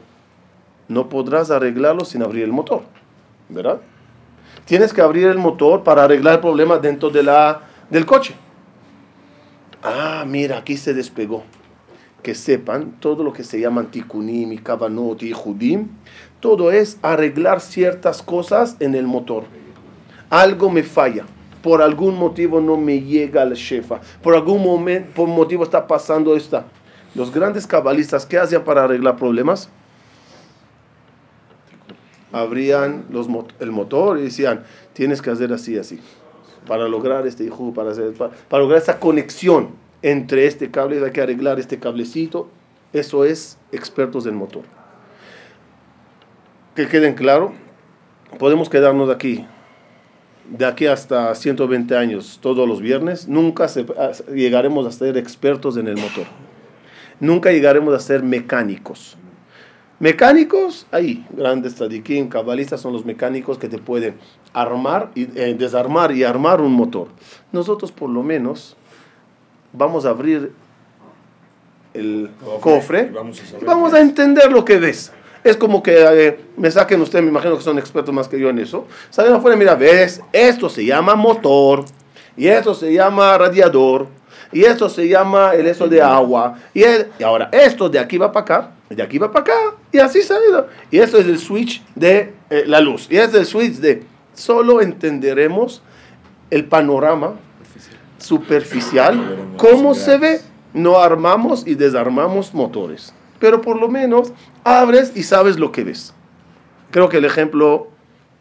[0.89, 2.83] No podrás arreglarlo sin abrir el motor,
[3.49, 3.81] ¿verdad?
[4.65, 8.35] Tienes que abrir el motor para arreglar el problema dentro de la, del coche.
[9.89, 11.45] Ah, mira, aquí se despegó.
[12.25, 15.87] Que sepan, todo lo que se llaman tikunim y kavanot y judim,
[16.41, 19.45] todo es arreglar ciertas cosas en el motor.
[20.29, 21.25] Algo me falla.
[21.63, 24.01] Por algún motivo no me llega al shefa.
[24.25, 26.67] Por algún momento, por motivo está pasando esta.
[27.15, 29.71] Los grandes cabalistas, ¿qué hacían para arreglar problemas?
[32.33, 33.05] abrían
[33.61, 34.65] el motor y decían,
[34.95, 36.01] tienes que hacer así, así,
[36.67, 37.93] para lograr este hijo, para,
[38.49, 39.71] para, lograr conexión
[40.03, 42.49] entre este cable, hay que arreglar este cablecito.
[42.93, 44.63] Eso es expertos del motor.
[46.75, 47.53] Que queden claro,
[48.39, 49.47] podemos quedarnos aquí,
[50.51, 53.67] de aquí hasta 120 años, todos los viernes, nunca
[54.33, 56.27] llegaremos a ser expertos en el motor.
[57.19, 59.17] Nunca llegaremos a ser mecánicos.
[59.99, 64.17] Mecánicos, ahí, grandes tzadikim, cabalistas son los mecánicos que te pueden
[64.53, 67.09] armar y eh, desarmar y armar un motor.
[67.53, 68.77] Nosotros por lo menos
[69.73, 70.53] vamos a abrir
[71.95, 72.31] el
[72.61, 75.13] cofre y vamos a y vamos entender lo que ves.
[75.45, 78.51] Es como que eh, me saquen ustedes, me imagino que son expertos más que yo
[78.51, 78.87] en eso.
[79.11, 81.85] Salen afuera y mira, ves, esto se llama motor,
[82.37, 84.09] y esto se llama radiador,
[84.53, 88.19] y esto se llama el eso de agua, y, el- y ahora esto de aquí
[88.19, 90.69] va para acá, de aquí va para acá, y así se ha ido.
[90.91, 94.03] Y esto es el switch de eh, la luz, y este es el switch de...
[94.35, 95.83] Solo entenderemos
[96.51, 97.35] el panorama
[98.19, 100.41] superficial, cómo se ve.
[100.75, 104.33] No armamos y desarmamos motores, pero por lo menos
[104.63, 106.13] abres y sabes lo que ves.
[106.91, 107.89] Creo que el ejemplo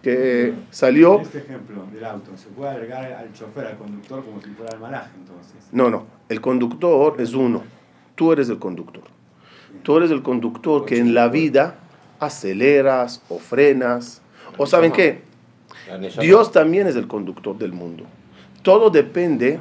[0.02, 4.50] que salió, Este ejemplo del auto, ¿se puede agregar al chofer, al conductor, como si
[4.50, 5.56] fuera el malaje entonces?
[5.72, 7.64] no, no, el conductor es uno,
[8.16, 9.04] tú eres el conductor.
[9.84, 11.76] Tú eres el conductor que en la vida
[12.20, 14.22] aceleras o frenas,
[14.58, 15.22] o saben qué.
[16.22, 18.06] Dios también es el conductor del mundo.
[18.64, 19.60] Todo depende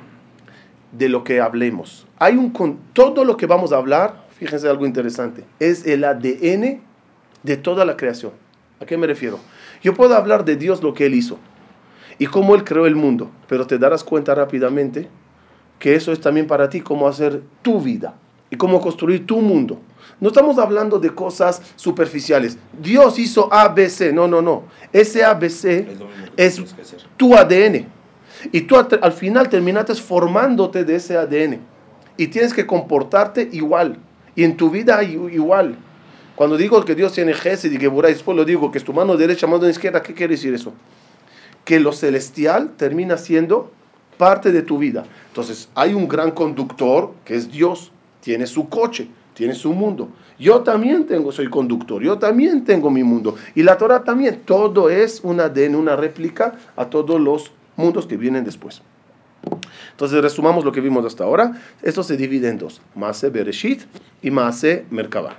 [0.93, 2.07] de lo que hablemos.
[2.19, 6.81] Hay un con- todo lo que vamos a hablar, fíjense algo interesante, es el ADN
[7.43, 8.33] de toda la creación.
[8.81, 9.39] ¿A qué me refiero?
[9.83, 11.39] Yo puedo hablar de Dios lo que él hizo
[12.19, 15.09] y cómo él creó el mundo, pero te darás cuenta rápidamente
[15.79, 18.15] que eso es también para ti cómo hacer tu vida
[18.51, 19.81] y cómo construir tu mundo.
[20.21, 22.57] No estamos hablando de cosas superficiales.
[22.81, 24.13] Dios hizo ABC.
[24.13, 24.65] No, no, no.
[24.93, 25.87] Ese ABC
[26.37, 26.65] Es es
[27.17, 27.87] tu ADN.
[28.53, 31.61] Y tú al final terminaste formándote de ese ADN.
[32.17, 33.99] Y tienes que comportarte igual.
[34.37, 35.77] Y en tu vida igual.
[36.37, 38.93] Cuando digo que Dios tiene Gesed y que y después lo digo que es tu
[38.93, 40.73] mano derecha, mano izquierda, ¿qué quiere decir eso?
[41.65, 43.71] Que lo celestial termina siendo
[44.19, 45.05] parte de tu vida.
[45.29, 50.09] Entonces, hay un gran conductor que es Dios, tiene su coche, tiene su mundo.
[50.39, 53.37] Yo también tengo, soy conductor, yo también tengo mi mundo.
[53.55, 58.17] Y la Torah también, todo es una ADN, una réplica a todos los mundos que
[58.17, 58.83] vienen después.
[59.91, 61.61] Entonces, resumamos lo que vimos hasta ahora.
[61.83, 63.83] Esto se divide en dos, Maase Bereshit
[64.23, 65.37] y Maase Merkabah.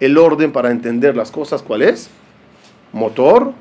[0.00, 2.08] El orden para entender las cosas, ¿cuál es?
[2.92, 3.52] Motor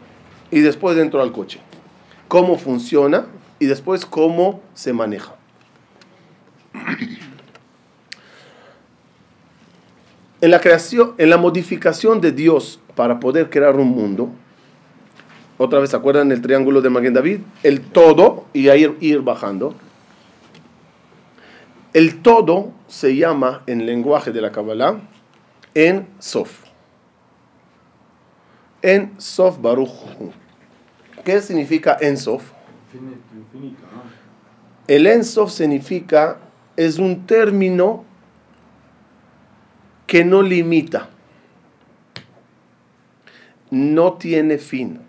[0.52, 1.60] y después dentro del coche.
[2.28, 3.26] Cómo funciona
[3.60, 5.37] y después cómo se maneja.
[10.42, 14.30] En la creación, en la modificación de Dios para poder crear un mundo,
[15.58, 17.40] otra vez, ¿se acuerdan el triángulo de Maguen David?
[17.64, 19.74] El todo y ahí ir, ir bajando.
[21.94, 25.00] El todo se llama en lenguaje de la Kabbalah
[25.74, 26.64] en Sof.
[28.84, 29.90] En Sof Baruch.
[31.26, 32.44] ¿Qué significa en Sof?
[34.88, 36.38] El Ensof significa,
[36.78, 38.06] es un término
[40.08, 41.10] que no limita,
[43.70, 45.00] no tiene fin,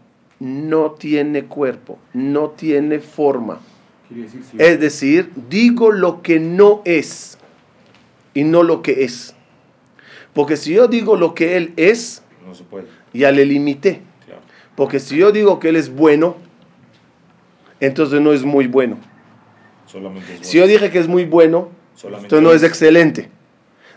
[0.40, 3.61] no tiene cuerpo, no tiene forma.
[4.09, 4.57] Quiere decir sí.
[4.59, 7.38] Es decir, digo lo que no es
[8.34, 9.34] y no lo que es.
[10.34, 12.86] Porque si yo digo lo que Él es, No se puede.
[13.12, 14.01] ya le limité.
[14.26, 14.40] Claro.
[14.74, 16.36] Porque si yo digo que Él es bueno,
[17.80, 18.99] entonces no es muy bueno.
[19.86, 23.30] Solamente es Si yo dije que es muy bueno, Solamente entonces no es excelente.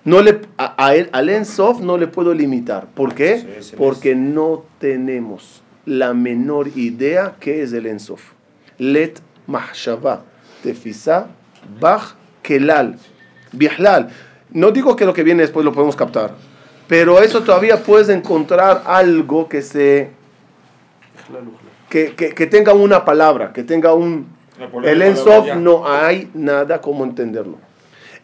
[0.03, 2.87] No le, a, a él, al Ensof no le puedo limitar.
[2.87, 3.59] ¿Por qué?
[3.61, 8.21] Sí, Porque no tenemos la menor idea qué es el Ensof.
[8.79, 9.13] Let
[9.47, 10.23] mahshava
[10.63, 11.27] tefisa
[11.79, 12.97] bach kelal
[13.51, 14.09] bihlal.
[14.51, 16.33] No digo que lo que viene después lo podemos captar,
[16.87, 20.09] pero eso todavía puedes encontrar algo que se
[21.89, 24.27] que, que- que tenga una palabra, que tenga un
[24.91, 27.57] el Ensof no hay nada como entenderlo.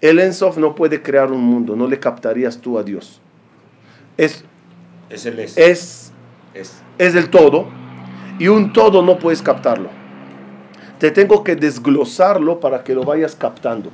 [0.01, 3.21] El Ensof no puede crear un mundo, no le captarías tú a Dios.
[4.17, 4.45] Es,
[5.11, 5.57] Es el es.
[5.57, 6.13] es,
[6.55, 6.83] Es.
[6.99, 7.69] es el todo
[8.39, 9.89] y un todo no puedes captarlo.
[10.99, 13.91] Te tengo que desglosarlo para que lo vayas captando.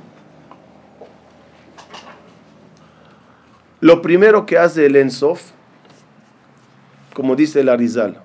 [3.81, 5.41] Lo primero que hace el Ensof,
[7.13, 8.17] como dice el Arizal,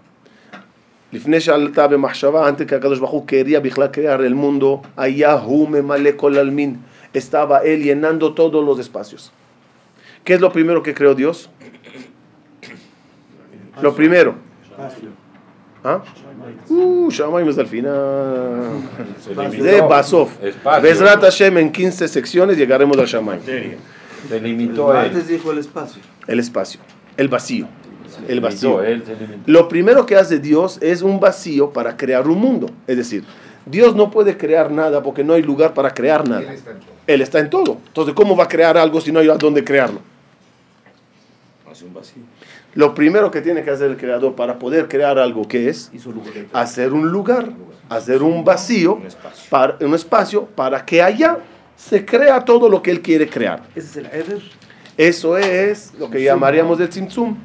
[1.13, 5.69] לפני שעלתה במחשבה, antes que הקדוש ברוך הוא quería בכלל crear el mundo, היה הוא
[5.69, 6.77] ממלא כל עלמין.
[7.14, 9.32] estaba él llenando todos los espacios.
[10.24, 11.50] ¿Qué es lo primero que creó Dios?
[13.82, 14.36] Lo primero.
[14.64, 15.10] Espacio.
[15.84, 16.02] ¿Ah?
[16.68, 18.82] Uh, Shamaim es al final.
[19.52, 19.82] De.
[19.82, 20.30] Basov.
[20.82, 23.40] Bezrat Hashem en 15 secciones llegaremos al Shamaim.
[23.40, 23.78] Materia.
[24.28, 25.08] Se limitó él.
[25.08, 26.02] Antes dijo el espacio.
[26.28, 26.82] El espacio.
[27.16, 27.68] El vacío.
[28.28, 28.82] El vacío.
[29.46, 32.70] Lo primero que hace Dios es un vacío para crear un mundo.
[32.86, 33.24] Es decir,
[33.70, 36.42] Dios no puede crear nada porque no hay lugar para crear nada.
[36.42, 36.94] Él está en todo.
[37.08, 37.78] Él está en todo.
[37.88, 40.00] Entonces, ¿cómo va a crear algo si no hay a dónde crearlo?
[41.70, 42.24] Hace un vacío.
[42.74, 45.92] Lo primero que tiene que hacer el creador para poder crear algo, ¿qué es?
[46.54, 47.50] Hacer un lugar,
[47.90, 49.50] hacer un vacío, Un espacio.
[49.50, 51.40] para, un espacio para que allá
[51.76, 53.64] se crea todo lo que él quiere crear.
[53.76, 54.42] Ese es el Eder.
[54.98, 57.38] Eso es lo que llamaríamos el Tzimtzum.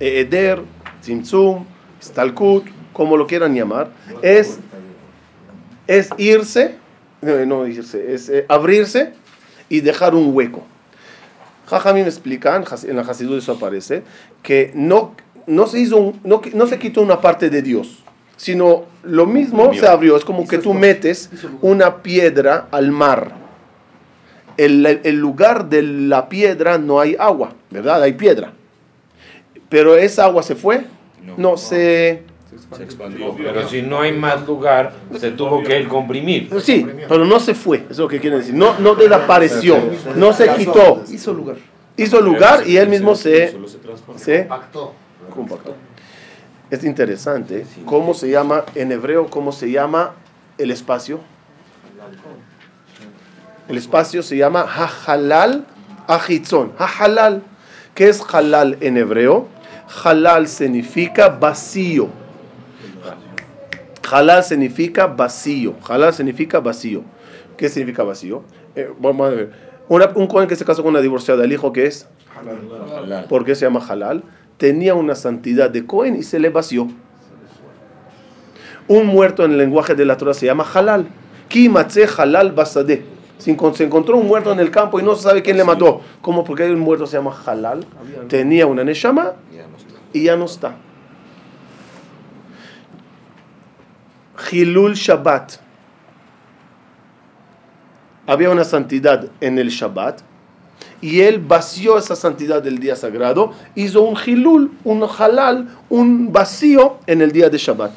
[0.00, 0.62] Eder,
[1.00, 1.64] Tzimtzum,
[2.02, 3.90] Stalkut, como lo quieran llamar.
[4.22, 4.58] Es,
[5.86, 6.76] es irse,
[7.20, 9.12] no, no irse, es eh, abrirse
[9.68, 10.62] y dejar un hueco.
[11.66, 14.02] Jajamim explican, en la Hasidut eso aparece,
[14.42, 15.14] que no,
[15.46, 18.02] no, se hizo un- no, no se quitó una parte de Dios,
[18.36, 20.16] sino lo mismo se abrió.
[20.16, 21.30] Es como que tú metes
[21.62, 23.32] una piedra al mar.
[24.58, 28.02] El, el lugar de la piedra no hay agua, ¿verdad?
[28.02, 28.52] Hay piedra.
[29.70, 30.84] Pero esa agua se fue,
[31.24, 31.34] No.
[31.38, 32.22] no se...
[32.76, 33.34] Se expandió.
[33.36, 36.50] Pero si no hay más lugar, se tuvo que él comprimir.
[36.60, 38.54] Sí, pero no se fue, es lo que quiere decir.
[38.54, 39.78] No, no desapareció,
[40.16, 41.02] no se quitó.
[41.10, 41.56] Hizo lugar.
[41.96, 43.56] Hizo lugar y él mismo se,
[44.16, 44.48] se
[45.34, 45.74] compactó.
[46.70, 50.14] Es interesante cómo se llama en hebreo, cómo se llama
[50.56, 51.20] el espacio.
[53.68, 55.66] El espacio se llama Hahalal
[56.06, 56.72] Achitzon.
[56.78, 57.42] Hahalal.
[57.94, 59.48] ¿Qué es halal en hebreo?
[60.02, 62.08] Halal significa vacío.
[64.12, 65.74] Halal significa vacío.
[65.88, 67.02] Halal significa vacío.
[67.56, 68.42] ¿Qué significa vacío?
[68.76, 69.50] Eh, vamos a ver.
[69.88, 72.06] Una- un Cohen que se casó con una divorciada, el hijo que es,
[72.36, 73.24] Halal.
[73.26, 74.22] ¿por qué se llama halal?
[74.56, 76.88] Tenía una santidad de Cohen y se le vació.
[78.88, 81.06] Un muerto en el lenguaje de la Torah se llama halal.
[81.48, 83.02] Ki matzeh halal basadeh.
[83.38, 85.64] Se encon- se encontró un muerto en el campo y no se sabe quién le
[85.64, 86.00] mató.
[86.20, 86.44] ¿Cómo?
[86.44, 87.84] Porque un muerto se llama halal.
[88.28, 89.32] Tenía una neshama
[90.12, 90.76] y ya no está.
[94.50, 95.52] Hilul Shabbat.
[98.26, 100.22] Había una santidad en el Shabbat
[101.00, 106.98] y él vació esa santidad del día sagrado, hizo un Hilul, un halal, un vacío
[107.06, 107.92] en el día de Shabbat.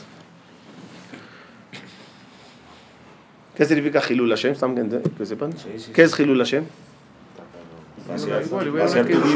[3.56, 4.52] ¿Qué significa Hilul Hashem?
[4.52, 5.54] ¿Están que, sepan?
[5.58, 6.66] Sí, sí, ¿Qué es Hilul Hashem?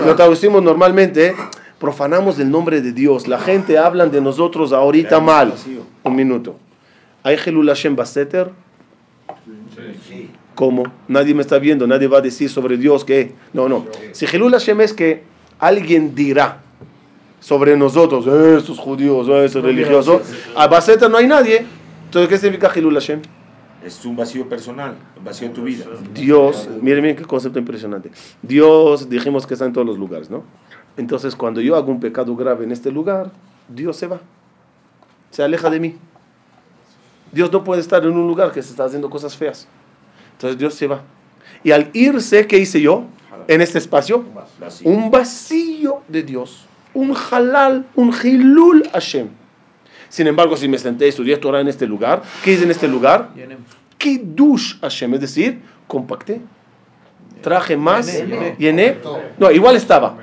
[0.05, 1.36] Lo traducimos normalmente,
[1.80, 3.28] profanamos el nombre de Dios.
[3.28, 5.53] La gente habla de nosotros ahorita mal.
[6.03, 6.57] Un minuto.
[7.24, 8.52] ¿Hay Hilul Hashem Baseter?
[10.08, 10.30] Sí.
[10.56, 10.84] ¿Cómo?
[11.08, 13.34] Nadie me está viendo, nadie va a decir sobre Dios que...
[13.54, 13.86] No, no.
[14.12, 15.24] Si Hilul Hashem es que
[15.60, 16.62] alguien dirá
[17.40, 20.22] sobre nosotros, "Eh, estos judíos, eh, esos religiosos,
[20.56, 21.66] a Baseter no hay nadie.
[22.06, 23.22] Entonces, ¿qué significa Hilul Hashem?
[23.86, 25.86] Es un vacío personal, un vacío en tu vida.
[26.14, 28.12] Dios, miren, miren qué concepto impresionante.
[28.42, 30.44] Dios, dijimos que está en todos los lugares, ¿no?
[30.98, 33.32] Entonces, cuando yo hago un pecado grave en este lugar,
[33.70, 34.20] Dios se va.
[35.32, 35.96] Se aleja de mí.
[37.32, 39.68] Dios no puede estar en un lugar que se está haciendo cosas feas.
[40.34, 41.02] Entonces, Dios se va.
[41.64, 43.06] Y al irse, ¿qué hice yo?
[43.48, 44.26] En este espacio,
[44.60, 44.90] Vacío.
[44.90, 46.66] un vacío de Dios.
[46.94, 49.30] Un halal, un hilul Hashem.
[50.10, 52.88] Sin embargo, si me senté y estudié Torah en este lugar, ¿qué hice en este
[52.88, 53.30] lugar?
[53.98, 56.42] Kiddush Hashem, es decir, compacté.
[57.42, 58.12] Traje más,
[58.58, 58.98] llené.
[59.38, 60.18] No, igual estaba.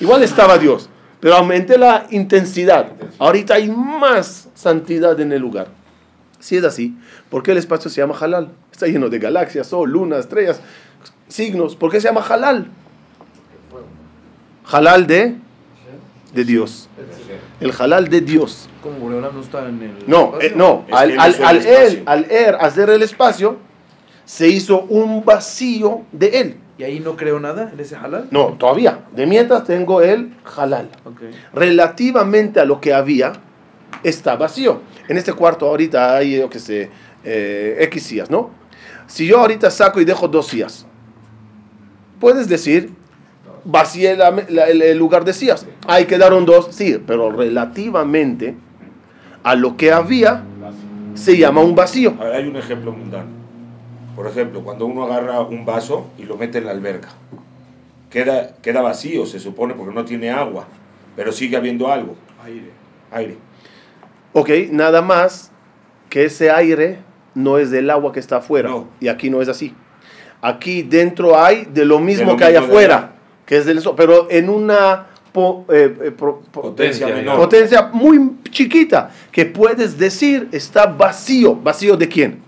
[0.00, 0.88] Igual estaba Dios.
[1.20, 2.92] Pero aumenté la intensidad.
[3.18, 5.68] Ahorita hay más santidad en el lugar.
[6.46, 6.96] Si es así,
[7.28, 8.52] ¿por qué el espacio se llama halal?
[8.70, 10.60] Está lleno de galaxias, sol, luna, estrellas,
[11.26, 11.74] signos.
[11.74, 12.68] ¿Por qué se llama halal?
[14.70, 15.34] Halal de,
[16.32, 16.88] de Dios.
[17.58, 18.68] El halal de Dios.
[18.80, 20.04] Como no está en el.
[20.06, 20.84] No, eh, no.
[20.92, 23.56] Al, al, al él, al él hacer el espacio,
[24.24, 26.56] se hizo un vacío de él.
[26.78, 28.28] Y ahí no creo nada en ese halal.
[28.30, 29.00] No, todavía.
[29.10, 30.90] De mientras tengo el halal.
[31.04, 31.22] Ok.
[31.52, 33.32] Relativamente a lo que había,
[34.04, 34.80] está vacío.
[35.08, 36.90] En este cuarto ahorita hay, yo qué sé,
[37.24, 38.50] eh, X sillas, ¿no?
[39.06, 40.86] Si yo ahorita saco y dejo dos sillas,
[42.20, 42.90] puedes decir,
[43.64, 45.66] vacié la- la- el, el lugar de sillas.
[45.86, 48.54] Ahí quedaron dos, sí, pero relativamente
[49.42, 50.42] a lo que había,
[51.14, 52.14] se llama un vacío.
[52.18, 53.28] Ahora hay un ejemplo mundano.
[54.16, 57.08] Por ejemplo, cuando uno agarra un vaso y lo mete en la alberca,
[58.10, 60.66] queda, queda vacío, se supone, porque no tiene agua,
[61.14, 62.70] pero sigue habiendo algo, Aire.
[63.12, 63.36] aire.
[64.38, 65.50] Ok, nada más
[66.10, 66.98] que ese aire
[67.34, 68.68] no es del agua que está afuera.
[68.68, 68.88] No.
[69.00, 69.74] Y aquí no es así.
[70.42, 73.12] Aquí dentro hay de lo mismo lo que hay mismo de afuera,
[73.46, 77.36] que es del sol, pero en una po- eh, eh, pro- po- Potencia Potencia, menor.
[77.38, 81.54] potencia muy chiquita, que puedes decir está vacío.
[81.54, 82.42] ¿Vacío de quién?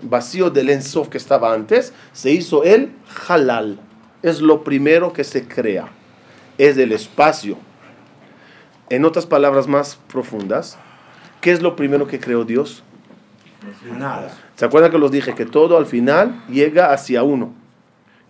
[0.00, 2.90] Vacío del Ensof que estaba antes, se hizo el
[3.28, 3.78] halal.
[4.22, 5.88] Es lo primero que se crea.
[6.56, 7.58] Es el espacio.
[8.88, 10.78] En otras palabras más profundas,
[11.40, 12.82] ¿qué es lo primero que creó Dios?
[13.98, 14.36] Nada.
[14.56, 15.34] ¿Se acuerdan que los dije?
[15.34, 17.52] Que todo al final llega hacia uno.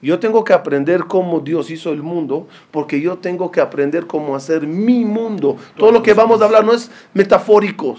[0.02, 4.34] Yo tengo que aprender cómo Dios hizo el mundo, porque yo tengo que aprender cómo
[4.34, 5.56] hacer mi mundo.
[5.76, 7.96] Todo lo que vamos a hablar no es metafórico,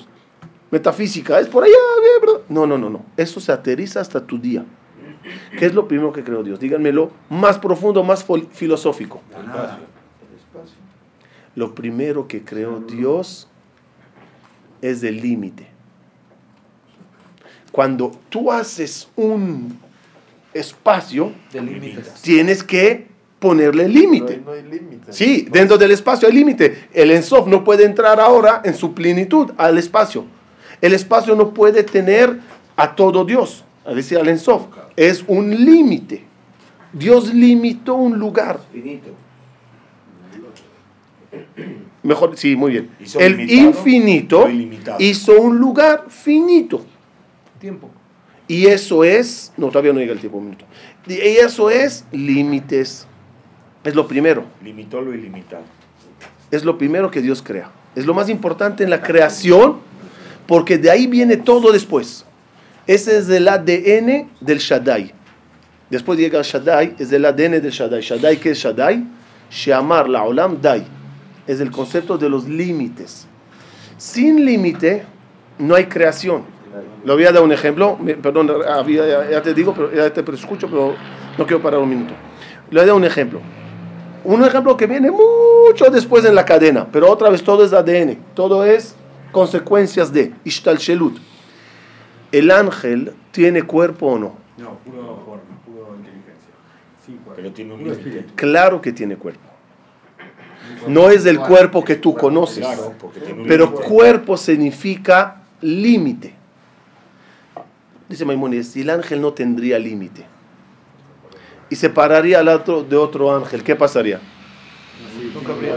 [0.71, 1.73] metafísica, es por allá.
[2.21, 2.41] ¿verdad?
[2.49, 3.05] No, no, no, no.
[3.17, 4.65] Eso se aterriza hasta tu día.
[5.59, 6.59] ¿Qué es lo primero que creó Dios?
[6.59, 9.21] Díganmelo más profundo, más filosófico.
[11.55, 13.47] Lo primero que creó Dios
[14.81, 15.67] es el límite.
[17.71, 19.77] Cuando tú haces un
[20.53, 21.31] espacio,
[22.21, 23.07] tienes que
[23.39, 24.41] ponerle límite.
[24.45, 24.51] No.
[25.09, 26.87] Sí, dentro del espacio hay límite.
[26.93, 30.25] El Ensof no puede entrar ahora en su plenitud al espacio.
[30.81, 32.39] El espacio no puede tener
[32.75, 34.63] a todo Dios, a decir al Ensof.
[34.95, 36.23] Es un límite.
[36.93, 38.59] Dios limitó un lugar.
[38.71, 39.11] Finito.
[42.03, 42.89] Mejor, sí, muy bien.
[43.19, 44.49] El limitado infinito
[44.99, 46.83] hizo un lugar finito.
[47.59, 47.89] Tiempo.
[48.47, 50.65] Y eso es, no, todavía no llega el tiempo, un minuto.
[51.07, 53.07] Y eso es límites.
[53.83, 54.45] Es lo primero.
[54.63, 55.63] Limitó lo ilimitado.
[56.49, 57.71] Es lo primero que Dios crea.
[57.95, 59.77] Es lo más importante en la creación,
[60.47, 62.25] porque de ahí viene todo después.
[62.87, 65.13] Ese es el ADN del Shaddai.
[65.89, 68.01] Después llega el Shaddai, es el ADN del Shaddai.
[68.01, 69.03] Shaddai, ¿qué es Shaddai?
[69.49, 70.83] Shamar la olam dai.
[71.51, 73.27] Es el concepto de los límites.
[73.97, 75.03] Sin límite
[75.59, 76.43] no hay creación.
[77.03, 77.99] Le voy a dar un ejemplo.
[78.21, 80.95] Perdón, había- ya, ya te digo, pero ya te escucho, pero
[81.37, 82.13] no quiero parar un minuto.
[82.69, 83.41] Le voy a dar un ejemplo.
[84.23, 88.17] Un ejemplo que viene mucho después en la cadena, pero otra vez todo es ADN,
[88.33, 88.95] todo es
[89.33, 91.17] consecuencias de Ishtalshelut.
[92.31, 94.35] ¿El ángel tiene cuerpo o no?
[94.57, 96.53] No, puro forma, puro inteligencia.
[97.25, 97.33] Cuerpo.
[97.35, 98.25] Pero tiene un.
[98.35, 99.51] Claro que tiene cuerpo.
[100.87, 102.67] No es el cuerpo que tú conoces.
[103.47, 106.33] Pero cuerpo significa límite.
[108.09, 110.25] Dice Maimónides, si el ángel no tendría límite
[111.69, 114.19] y se pararía al otro de otro ángel, ¿qué pasaría?
[115.47, 115.75] Cabría.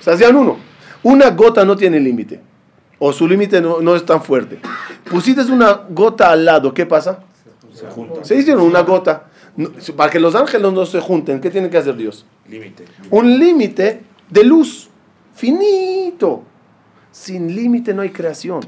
[0.00, 0.58] Se hacían uno.
[1.02, 2.40] Una gota no tiene límite.
[3.00, 4.60] O su límite no, no es tan fuerte.
[5.10, 7.24] Pusiste una gota al lado, ¿qué pasa?
[7.72, 8.24] Se junta.
[8.24, 9.24] Se hicieron una gota.
[9.56, 12.24] No, Para que los ángeles no se junten, ¿qué tiene que hacer Dios?
[12.48, 12.84] Límite.
[13.10, 14.90] Un límite de luz
[15.34, 16.42] finito.
[17.12, 18.60] Sin límite no hay creación,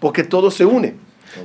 [0.00, 0.94] porque todo se une.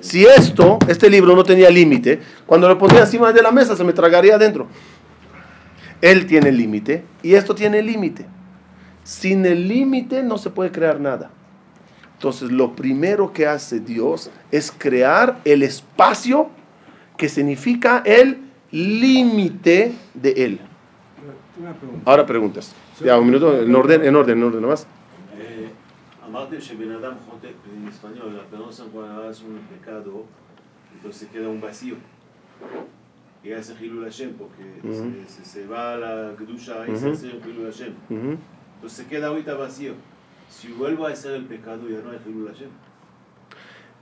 [0.02, 3.84] Si esto, este libro no tenía límite, cuando lo ponía encima de la mesa se
[3.84, 4.68] me tragaría adentro.
[6.02, 8.26] Él tiene límite y esto tiene límite.
[9.04, 11.32] Sin el límite no se puede crear nada.
[12.14, 16.50] Entonces lo primero que hace Dios es crear el espacio
[17.18, 18.40] que significa el
[18.72, 20.60] límite de Él.
[22.06, 22.74] Ahora preguntas.
[23.05, 24.87] Ya, un minuto, en orden, en orden, en orden, nomás.
[25.39, 25.67] אה,
[26.29, 30.13] אמרתם שבן אדם חוטא, en español, la penosa cuando hace un pecado,
[30.95, 31.97] entonces queda un vacío.
[33.45, 35.11] Y hace Hilul Hashem, porque Ujú.
[35.29, 37.13] se, se, se va a la Kedusha y se Ujú.
[37.15, 37.93] hace un Hilul Hashem.
[38.17, 38.31] Ujú.
[38.77, 39.93] Entonces se queda ahorita vacío.
[40.57, 42.71] Si vuelvo a hacer el pecado, ya no hay Hilul Hashem.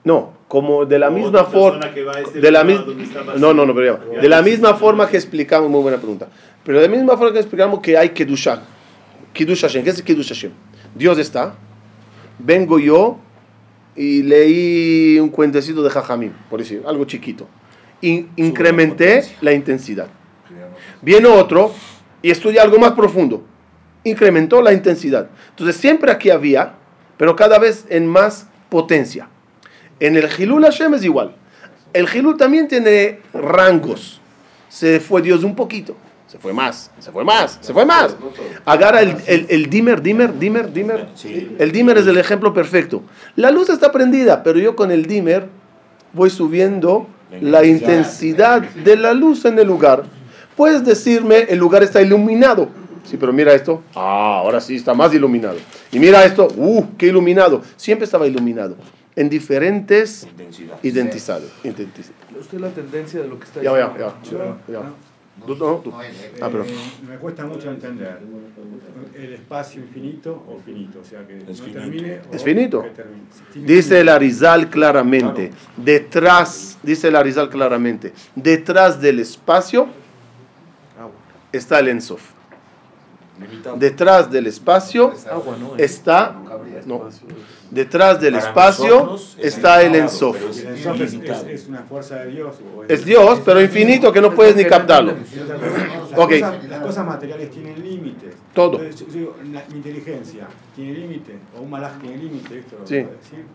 [0.04, 0.18] No,
[0.48, 1.80] como de la O misma otra forma.
[1.80, 2.86] persona que va a este De la lugar misma.
[2.86, 3.40] donde está vacío.
[3.40, 4.14] No, no, no, pero ya va.
[4.16, 5.10] Ya De la no misma existe forma nada.
[5.10, 6.28] que explicamos, muy buena pregunta.
[6.64, 8.54] Pero de la misma forma que explicamos que hay Kedusha.
[9.37, 9.83] Kiddush Hashem.
[9.83, 10.51] ¿Qué es Kiddush Hashem?
[10.95, 11.55] Dios está.
[12.39, 13.17] Vengo yo
[13.95, 17.47] y leí un cuentecito de Jajamim, por decir, algo chiquito.
[18.01, 20.07] In- incrementé la intensidad.
[21.01, 21.73] Viene otro
[22.21, 23.43] y estudia algo más profundo.
[24.03, 25.29] Incrementó la intensidad.
[25.49, 26.73] Entonces siempre aquí había,
[27.17, 29.27] pero cada vez en más potencia.
[29.99, 31.35] En el Hilul Hashem es igual.
[31.93, 34.21] El Hilul también tiene rangos.
[34.69, 35.95] Se fue Dios un poquito.
[36.27, 38.15] Se fue más, se fue más, se fue más.
[38.65, 41.07] Agarra el, el, el dimmer, dimmer, dimmer, dimmer.
[41.15, 41.55] Sí.
[41.57, 43.01] El dimmer es el ejemplo perfecto.
[43.37, 45.47] La luz está prendida, pero yo con el dimmer
[46.11, 47.07] voy subiendo
[47.41, 50.03] la intensidad de la luz en el lugar.
[50.57, 52.67] Puedes decirme, el lugar está iluminado.
[53.05, 53.81] Sí, pero mira esto.
[53.95, 55.57] Ah, ahora sí está más iluminado.
[55.93, 56.49] Y mira esto.
[56.57, 57.61] Uh, qué iluminado.
[57.77, 58.75] Siempre estaba iluminado.
[59.15, 60.77] En diferentes Intensidad.
[60.83, 61.49] identidades.
[62.39, 64.57] Usted la tendencia de lo que está Ya, ya, diciendo.
[64.67, 64.81] ya.
[65.39, 65.45] Ya.
[65.45, 65.75] ¿Tú, no?
[65.77, 65.91] ¿Tú?
[65.93, 66.63] Ah, pero.
[66.65, 66.75] Eh,
[67.07, 68.19] me cuesta mucho entender
[69.15, 71.79] el espacio infinito o finito, o sea que Es no finito.
[71.79, 72.83] termine o Es finito.
[72.83, 73.21] que termine.
[73.53, 74.09] Tiene Dice el.
[74.09, 79.87] Arizal claramente, detrás, dice el Arizal claramente, detrás del espacio
[81.51, 82.36] está el Ensof.
[83.77, 85.13] Detrás del espacio
[85.77, 86.35] está,
[86.85, 87.09] no,
[87.69, 90.37] detrás del espacio está el Ensof.
[91.47, 92.55] es una fuerza de Dios.
[92.75, 95.13] o Es Dios, pero infinito que no puedes ni captarlo.
[95.13, 98.31] Las, cosas, las cosas materiales tienen límite.
[98.53, 98.79] Todo.
[98.79, 102.63] Mi inteligencia tiene límite, o un malaj tiene límite.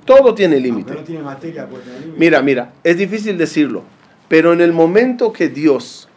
[0.04, 0.94] Todo tiene límite.
[0.94, 2.16] no tiene límite.
[2.16, 3.82] Mira, mira, es difícil decirlo,
[4.28, 6.08] pero en el momento que Dios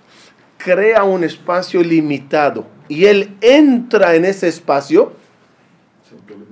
[0.58, 5.14] crea un espacio limitado y Él entra en ese espacio,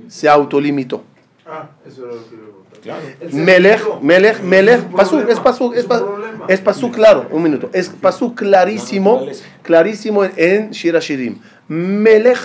[0.07, 1.03] se autolimitó.
[1.45, 3.01] Ah, eso era lo que yo Claro.
[3.31, 6.05] Melech, Melech, Melech, pasú, es pasú, es pasú,
[6.49, 9.25] es pasú claro, un minuto, es pasú clarísimo,
[9.61, 11.39] clarísimo en Shira Shirim.
[11.69, 12.39] Melech,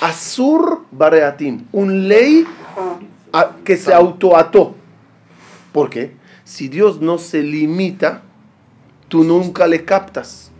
[0.00, 2.44] Asur Bareatim, un ley
[3.32, 4.74] a- que se autoató.
[5.72, 6.12] ¿Por qué?
[6.44, 8.22] Si Dios no se limita,
[9.08, 10.50] tú nunca le captas.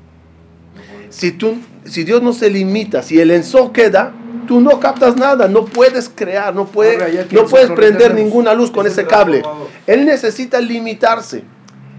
[1.09, 4.12] Si, tú, si Dios no se limita, si el enzo queda,
[4.47, 8.70] tú no captas nada, no puedes crear, no, puede- Ahora, no puedes prender ninguna luz
[8.70, 9.43] con ese cable.
[9.87, 11.45] Él necesita limitarse,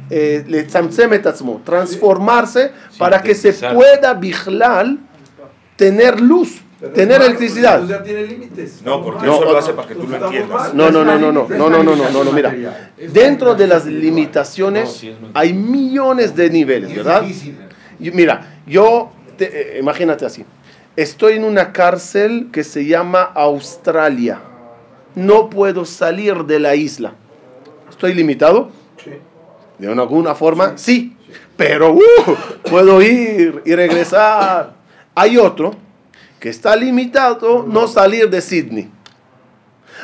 [0.09, 0.65] eh,
[1.65, 4.97] transformarse para que se pueda vigilar,
[5.75, 6.61] tener luz,
[6.93, 7.85] tener electricidad.
[7.87, 8.81] Ya tiene límites.
[8.83, 10.73] No, porque No, eso no, lo hace para que tú lo entiendas.
[10.73, 12.55] No, no, no, no, no, no, no, no, no, no, no, mira.
[13.11, 17.23] Dentro de las No, limitaciones hay millones de niveles, ¿verdad?
[17.99, 20.45] Y mira, yo, te- eh, imagínate así,
[20.95, 24.39] estoy en una cárcel que se llama Australia.
[25.15, 27.13] No puedo salir de la isla.
[27.89, 28.69] ¿Estoy limitado?
[29.79, 31.15] De una- alguna forma, sí.
[31.55, 32.01] Pero uh,
[32.69, 34.73] puedo ir y regresar.
[35.15, 35.73] Hay otro
[36.39, 38.91] que está limitado no salir de Sydney.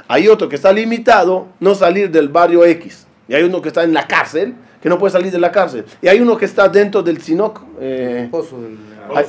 [0.07, 3.05] Hay otro que está limitado no salir del barrio X.
[3.27, 5.86] Y hay uno que está en la cárcel, que no puede salir de la cárcel.
[6.01, 8.77] Y hay uno que está dentro del Sinoc, eh, Pozo del-
[9.15, 9.25] hay-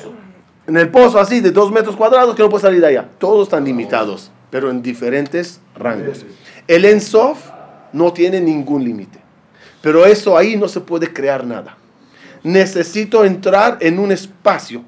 [0.66, 3.08] en el pozo así de dos metros cuadrados, que no puede salir de allá.
[3.18, 6.24] Todos están limitados, pero en diferentes rangos.
[6.66, 7.38] El Ensof
[7.92, 9.20] no tiene ningún límite.
[9.80, 11.76] Pero eso ahí no se puede crear nada.
[12.42, 14.82] Necesito entrar en un espacio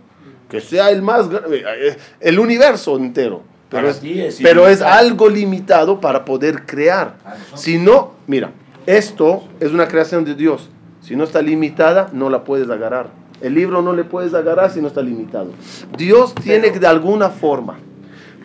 [0.50, 3.42] que sea el más gra- eh, el universo entero.
[3.68, 4.00] Pero, es,
[4.42, 7.16] pero es algo limitado para poder crear.
[7.54, 8.50] Si no, mira,
[8.86, 10.70] esto es una creación de Dios.
[11.00, 13.10] Si no está limitada, no la puedes agarrar.
[13.40, 15.52] El libro no le puedes agarrar si no está limitado.
[15.96, 17.78] Dios tiene que de alguna forma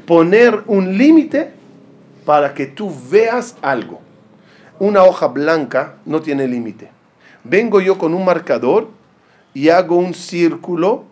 [0.05, 1.53] poner un límite
[2.25, 4.01] para que tú veas algo.
[4.79, 6.89] Una hoja blanca no tiene límite.
[7.43, 8.89] Vengo yo con un marcador
[9.53, 11.05] y hago un círculo.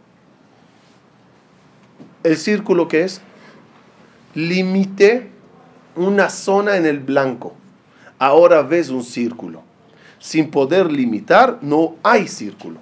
[2.24, 3.22] El círculo que es
[4.36, 5.30] límite
[5.96, 7.54] una zona en el blanco.
[8.20, 9.62] Ahora ves un círculo.
[10.20, 12.80] Sin poder limitar, no hay círculo.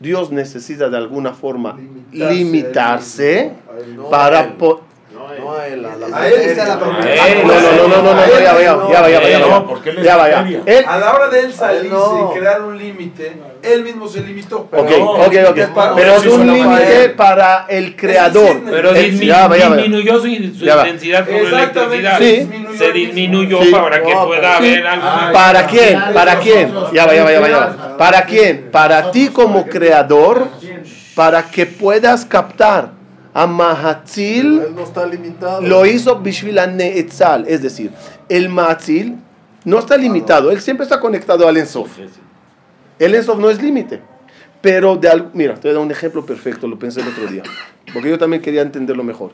[0.00, 1.76] Dios necesita de alguna forma
[2.12, 3.52] Limitarse
[4.10, 4.80] para po-
[5.64, 7.46] No a él, a la A él está la él.
[7.46, 9.46] No, no, no, no, no, no, ya va, ya va, ya va, ya va, ya
[9.46, 10.52] va.
[10.74, 12.32] Ya A la hora de él salirse no.
[12.34, 14.68] y crear un límite, él mismo se limitó.
[14.70, 15.58] Ok, No, ok, ok.
[15.96, 18.60] Pero es un límite para el creador.
[18.68, 22.18] Pero El- disminuyó su, intensidad con electricidad.
[22.18, 25.32] Se el disminuyó para que pueda haber algo.
[25.32, 26.00] ¿Para quién?
[26.12, 26.72] ¿Para quién?
[26.92, 27.96] Ya va, ya va, ya va.
[27.96, 28.68] ¿Para quién?
[28.70, 30.48] Para ti como creador,
[31.14, 33.03] para que puedas captar.
[33.34, 35.60] A Mahatzil Él no está limitado.
[35.60, 37.90] lo hizo Bishvila Neetzal, es decir,
[38.28, 39.16] el Mahatzil
[39.64, 41.90] no está limitado, él siempre está conectado al Ensof.
[42.98, 44.00] El Ensof no es límite.
[44.60, 47.26] Pero, de al- mira, te voy a dar un ejemplo perfecto, lo pensé el otro
[47.26, 47.42] día,
[47.92, 49.32] porque yo también quería entenderlo mejor.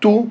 [0.00, 0.28] Tú,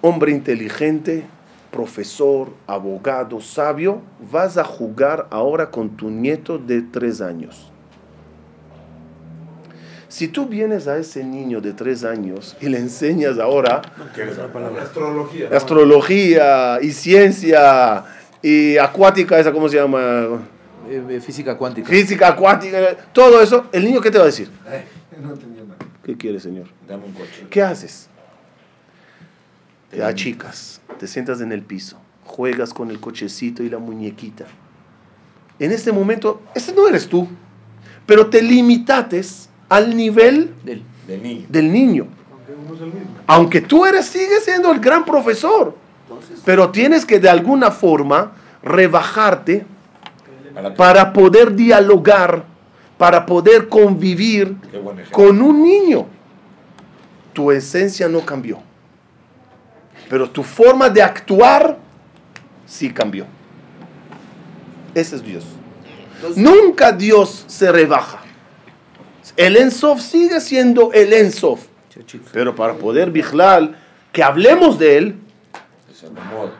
[0.00, 1.24] hombre inteligente,
[1.70, 4.00] profesor, abogado, sabio,
[4.30, 7.71] vas a jugar ahora con tu nieto de tres años.
[10.12, 13.80] Si tú vienes a ese niño de tres años y le enseñas ahora
[14.78, 15.48] Astrología.
[15.50, 18.04] astrología y ciencia
[18.42, 20.42] y acuática, esa cómo se llama,
[20.90, 21.88] Eh, eh, física cuántica.
[21.88, 24.50] física acuática, todo eso, el niño qué te va a decir?
[25.18, 25.78] No entendió nada.
[26.04, 26.66] ¿Qué quiere, señor?
[26.86, 27.46] Dame un coche.
[27.48, 28.06] ¿Qué haces?
[29.90, 31.96] Te achicas, te sientas en el piso,
[32.26, 34.44] juegas con el cochecito y la muñequita.
[35.58, 37.26] En este momento, ese no eres tú,
[38.04, 41.46] pero te limitates al nivel Del- Del niño.
[41.48, 42.06] del niño.
[42.30, 43.10] Aunque uno es el mismo.
[43.26, 45.74] Aunque tú eres, sigues siendo el gran profesor,
[46.44, 49.64] pero tienes que de alguna forma rebajarte
[50.76, 52.44] Para, poder dialogar,
[52.98, 54.54] para poder convivir
[55.10, 56.06] con un niño.
[57.32, 58.58] Tu esencia no cambió,
[60.10, 61.78] pero tu forma de actuar
[62.66, 63.24] sí cambió.
[64.94, 65.44] Ese es Dios.
[66.36, 68.18] Nunca Dios se rebaja.
[69.36, 71.66] El Ensof sigue siendo el Ensof,
[72.32, 73.74] pero para poder vigilar,
[74.12, 75.14] que hablemos de él,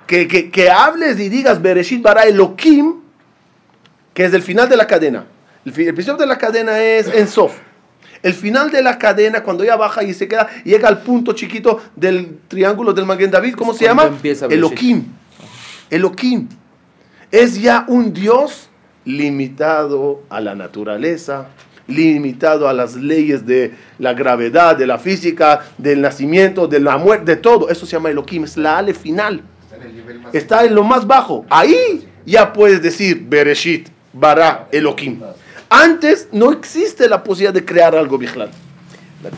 [0.06, 3.00] que, que, que hables y digas Bereshit bara Elohim,
[4.14, 5.26] que es el final de la cadena.
[5.64, 7.56] El, principio de la cadena es Ensof.
[8.22, 11.80] El final de la cadena, cuando ya baja y se queda, llega al punto chiquito
[11.96, 14.10] del triángulo del Maguen David, ¿cómo se llama?
[14.48, 15.04] Elohim.
[15.90, 16.48] Elohim.
[17.30, 18.68] Es ya un Dios
[19.04, 21.48] limitado a la naturaleza,
[21.86, 27.34] limitado a las leyes de la gravedad, de la física, del nacimiento, de la muerte,
[27.34, 27.68] de todo.
[27.68, 30.74] Eso se llama Elohim, es la Ale final Está en el nivel más está en
[30.74, 31.44] lo más bajo.
[31.50, 35.20] Ahí ya puedes decir Bereshit, Bara, Elohim.
[35.70, 38.50] Antes no existe la posibilidad de crear algo vigilal.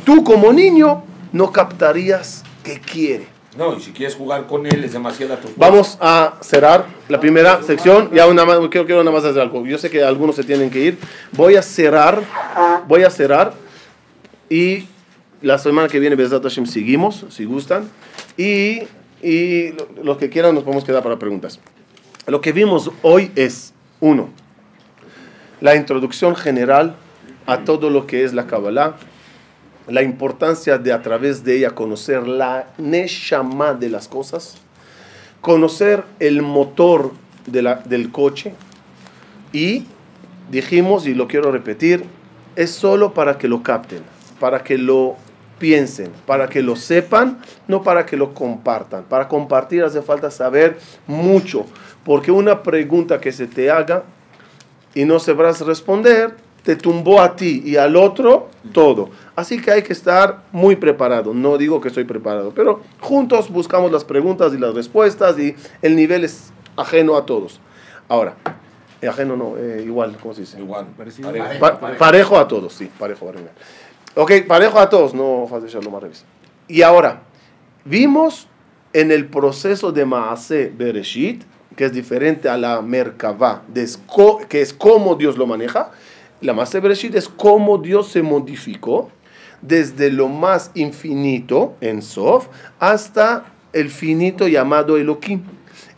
[0.05, 3.34] Tú como niño no captarías que quiere.
[3.57, 7.63] No, y si quieres jugar con él, es demasiada tu Vamos a cerrar la primera
[7.63, 8.11] sección.
[8.13, 9.65] Ya una más, quiero, quiero nada más hacer algo.
[9.65, 10.99] Yo sé que algunos se tienen que ir.
[11.33, 12.21] Voy a cerrar,
[12.89, 13.55] voy a cerrar
[14.51, 14.87] y
[15.41, 17.89] la semana que viene, Bezat Hashem, seguimos, si gustan.
[18.37, 18.83] Y,
[19.23, 21.61] y lo- los que quieran nos podemos quedar para preguntas.
[22.27, 24.31] Lo que vimos hoy es, uno,
[25.61, 26.97] la introducción general
[27.47, 28.97] a todo lo que es la Kabbalah,
[29.87, 34.57] la importancia de a través de ella conocer la neshama de las cosas,
[35.41, 37.13] conocer el motor
[37.47, 38.55] de la- del coche
[39.53, 39.85] y
[40.51, 42.05] dijimos, y lo quiero repetir,
[42.57, 44.03] es solo para que lo capten,
[44.41, 45.17] para que lo
[45.59, 49.05] piensen, para que lo sepan, no para que lo compartan.
[49.05, 51.65] Para compartir hace falta saber mucho,
[52.05, 54.03] porque una pregunta que se te haga
[54.95, 59.11] y no sabrás responder, te tumbó a ti y al otro todo.
[59.37, 61.33] Así que hay que estar muy preparado.
[61.35, 65.95] No digo que estoy preparado, pero juntos buscamos las preguntas y las respuestas y el
[65.95, 67.61] nivel es ajeno a todos.
[68.09, 68.35] Ahora,
[69.03, 70.59] eh, ajeno no, eh, igual, ¿cómo se dice?
[70.59, 70.87] Igual.
[70.97, 71.31] Parecido.
[71.31, 71.61] parejo.
[71.61, 73.27] Pa- parejo a todos, sí, parejo.
[73.27, 73.45] parejo.
[74.17, 76.25] Ok, parejo a todos, no Shalom al revés.
[76.67, 77.23] Y ahora,
[77.85, 78.49] vimos
[78.95, 81.43] en el proceso de Maase Bereshit,
[81.77, 83.87] que es diferente a la Merkavá, de
[84.49, 85.91] que es cómo Dios lo maneja.
[86.41, 89.11] La Maase Bereshit es cómo Dios se modificó
[89.63, 92.49] desde lo más infinito en Sof
[92.81, 95.43] hasta el finito llamado Elohim.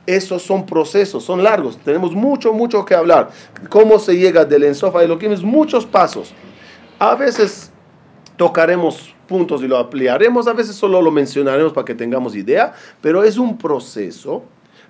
[0.07, 3.31] Esos son procesos, son largos, tenemos mucho, mucho que hablar.
[3.69, 6.33] Cómo se llega del Ensof a Elohim es muchos pasos.
[7.01, 7.73] A veces
[8.37, 13.25] tocaremos puntos y lo ampliaremos, a veces solo lo mencionaremos para que tengamos idea, pero
[13.25, 14.45] es un proceso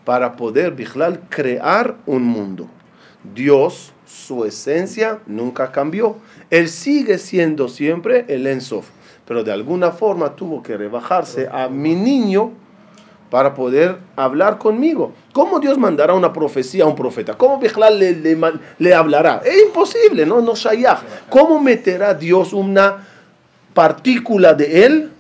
[0.05, 2.69] para poder, Bijlal, crear un mundo.
[3.35, 6.17] Dios, su esencia nunca cambió.
[6.51, 8.87] Él sigue siendo siempre el Ensof,
[9.27, 12.53] pero de alguna forma tuvo que rebajarse a mi niño
[13.31, 15.13] para poder hablar conmigo.
[15.33, 17.35] ¿Cómo Dios mandará una profecía a un profeta?
[17.35, 18.39] ¿Cómo Bijlal le, le,
[18.79, 19.43] le hablará?
[19.45, 21.01] Es imposible, no, no shayach.
[21.29, 23.07] ¿Cómo meterá Dios una
[23.75, 25.13] partícula de él,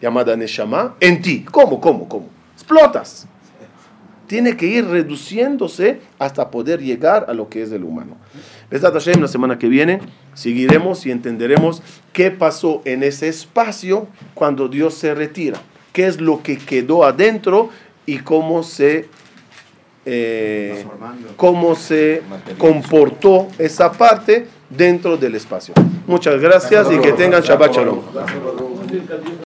[0.00, 1.44] llamada Neshama, en ti?
[1.50, 2.28] ¿Cómo, cómo, cómo?
[2.54, 3.26] Explotas.
[4.28, 8.16] Tiene que ir reduciéndose hasta poder llegar a lo que es el humano.
[8.70, 10.00] Besat Hashem, la semana que viene
[10.34, 15.58] seguiremos y entenderemos qué pasó en ese espacio cuando Dios se retira.
[15.92, 17.70] Qué es lo que quedó adentro
[18.04, 19.08] y cómo se,
[20.04, 20.84] eh,
[21.36, 22.22] cómo se
[22.58, 25.74] comportó esa parte dentro del espacio.
[26.06, 28.00] Muchas gracias y que tengan Shabbat Shalom.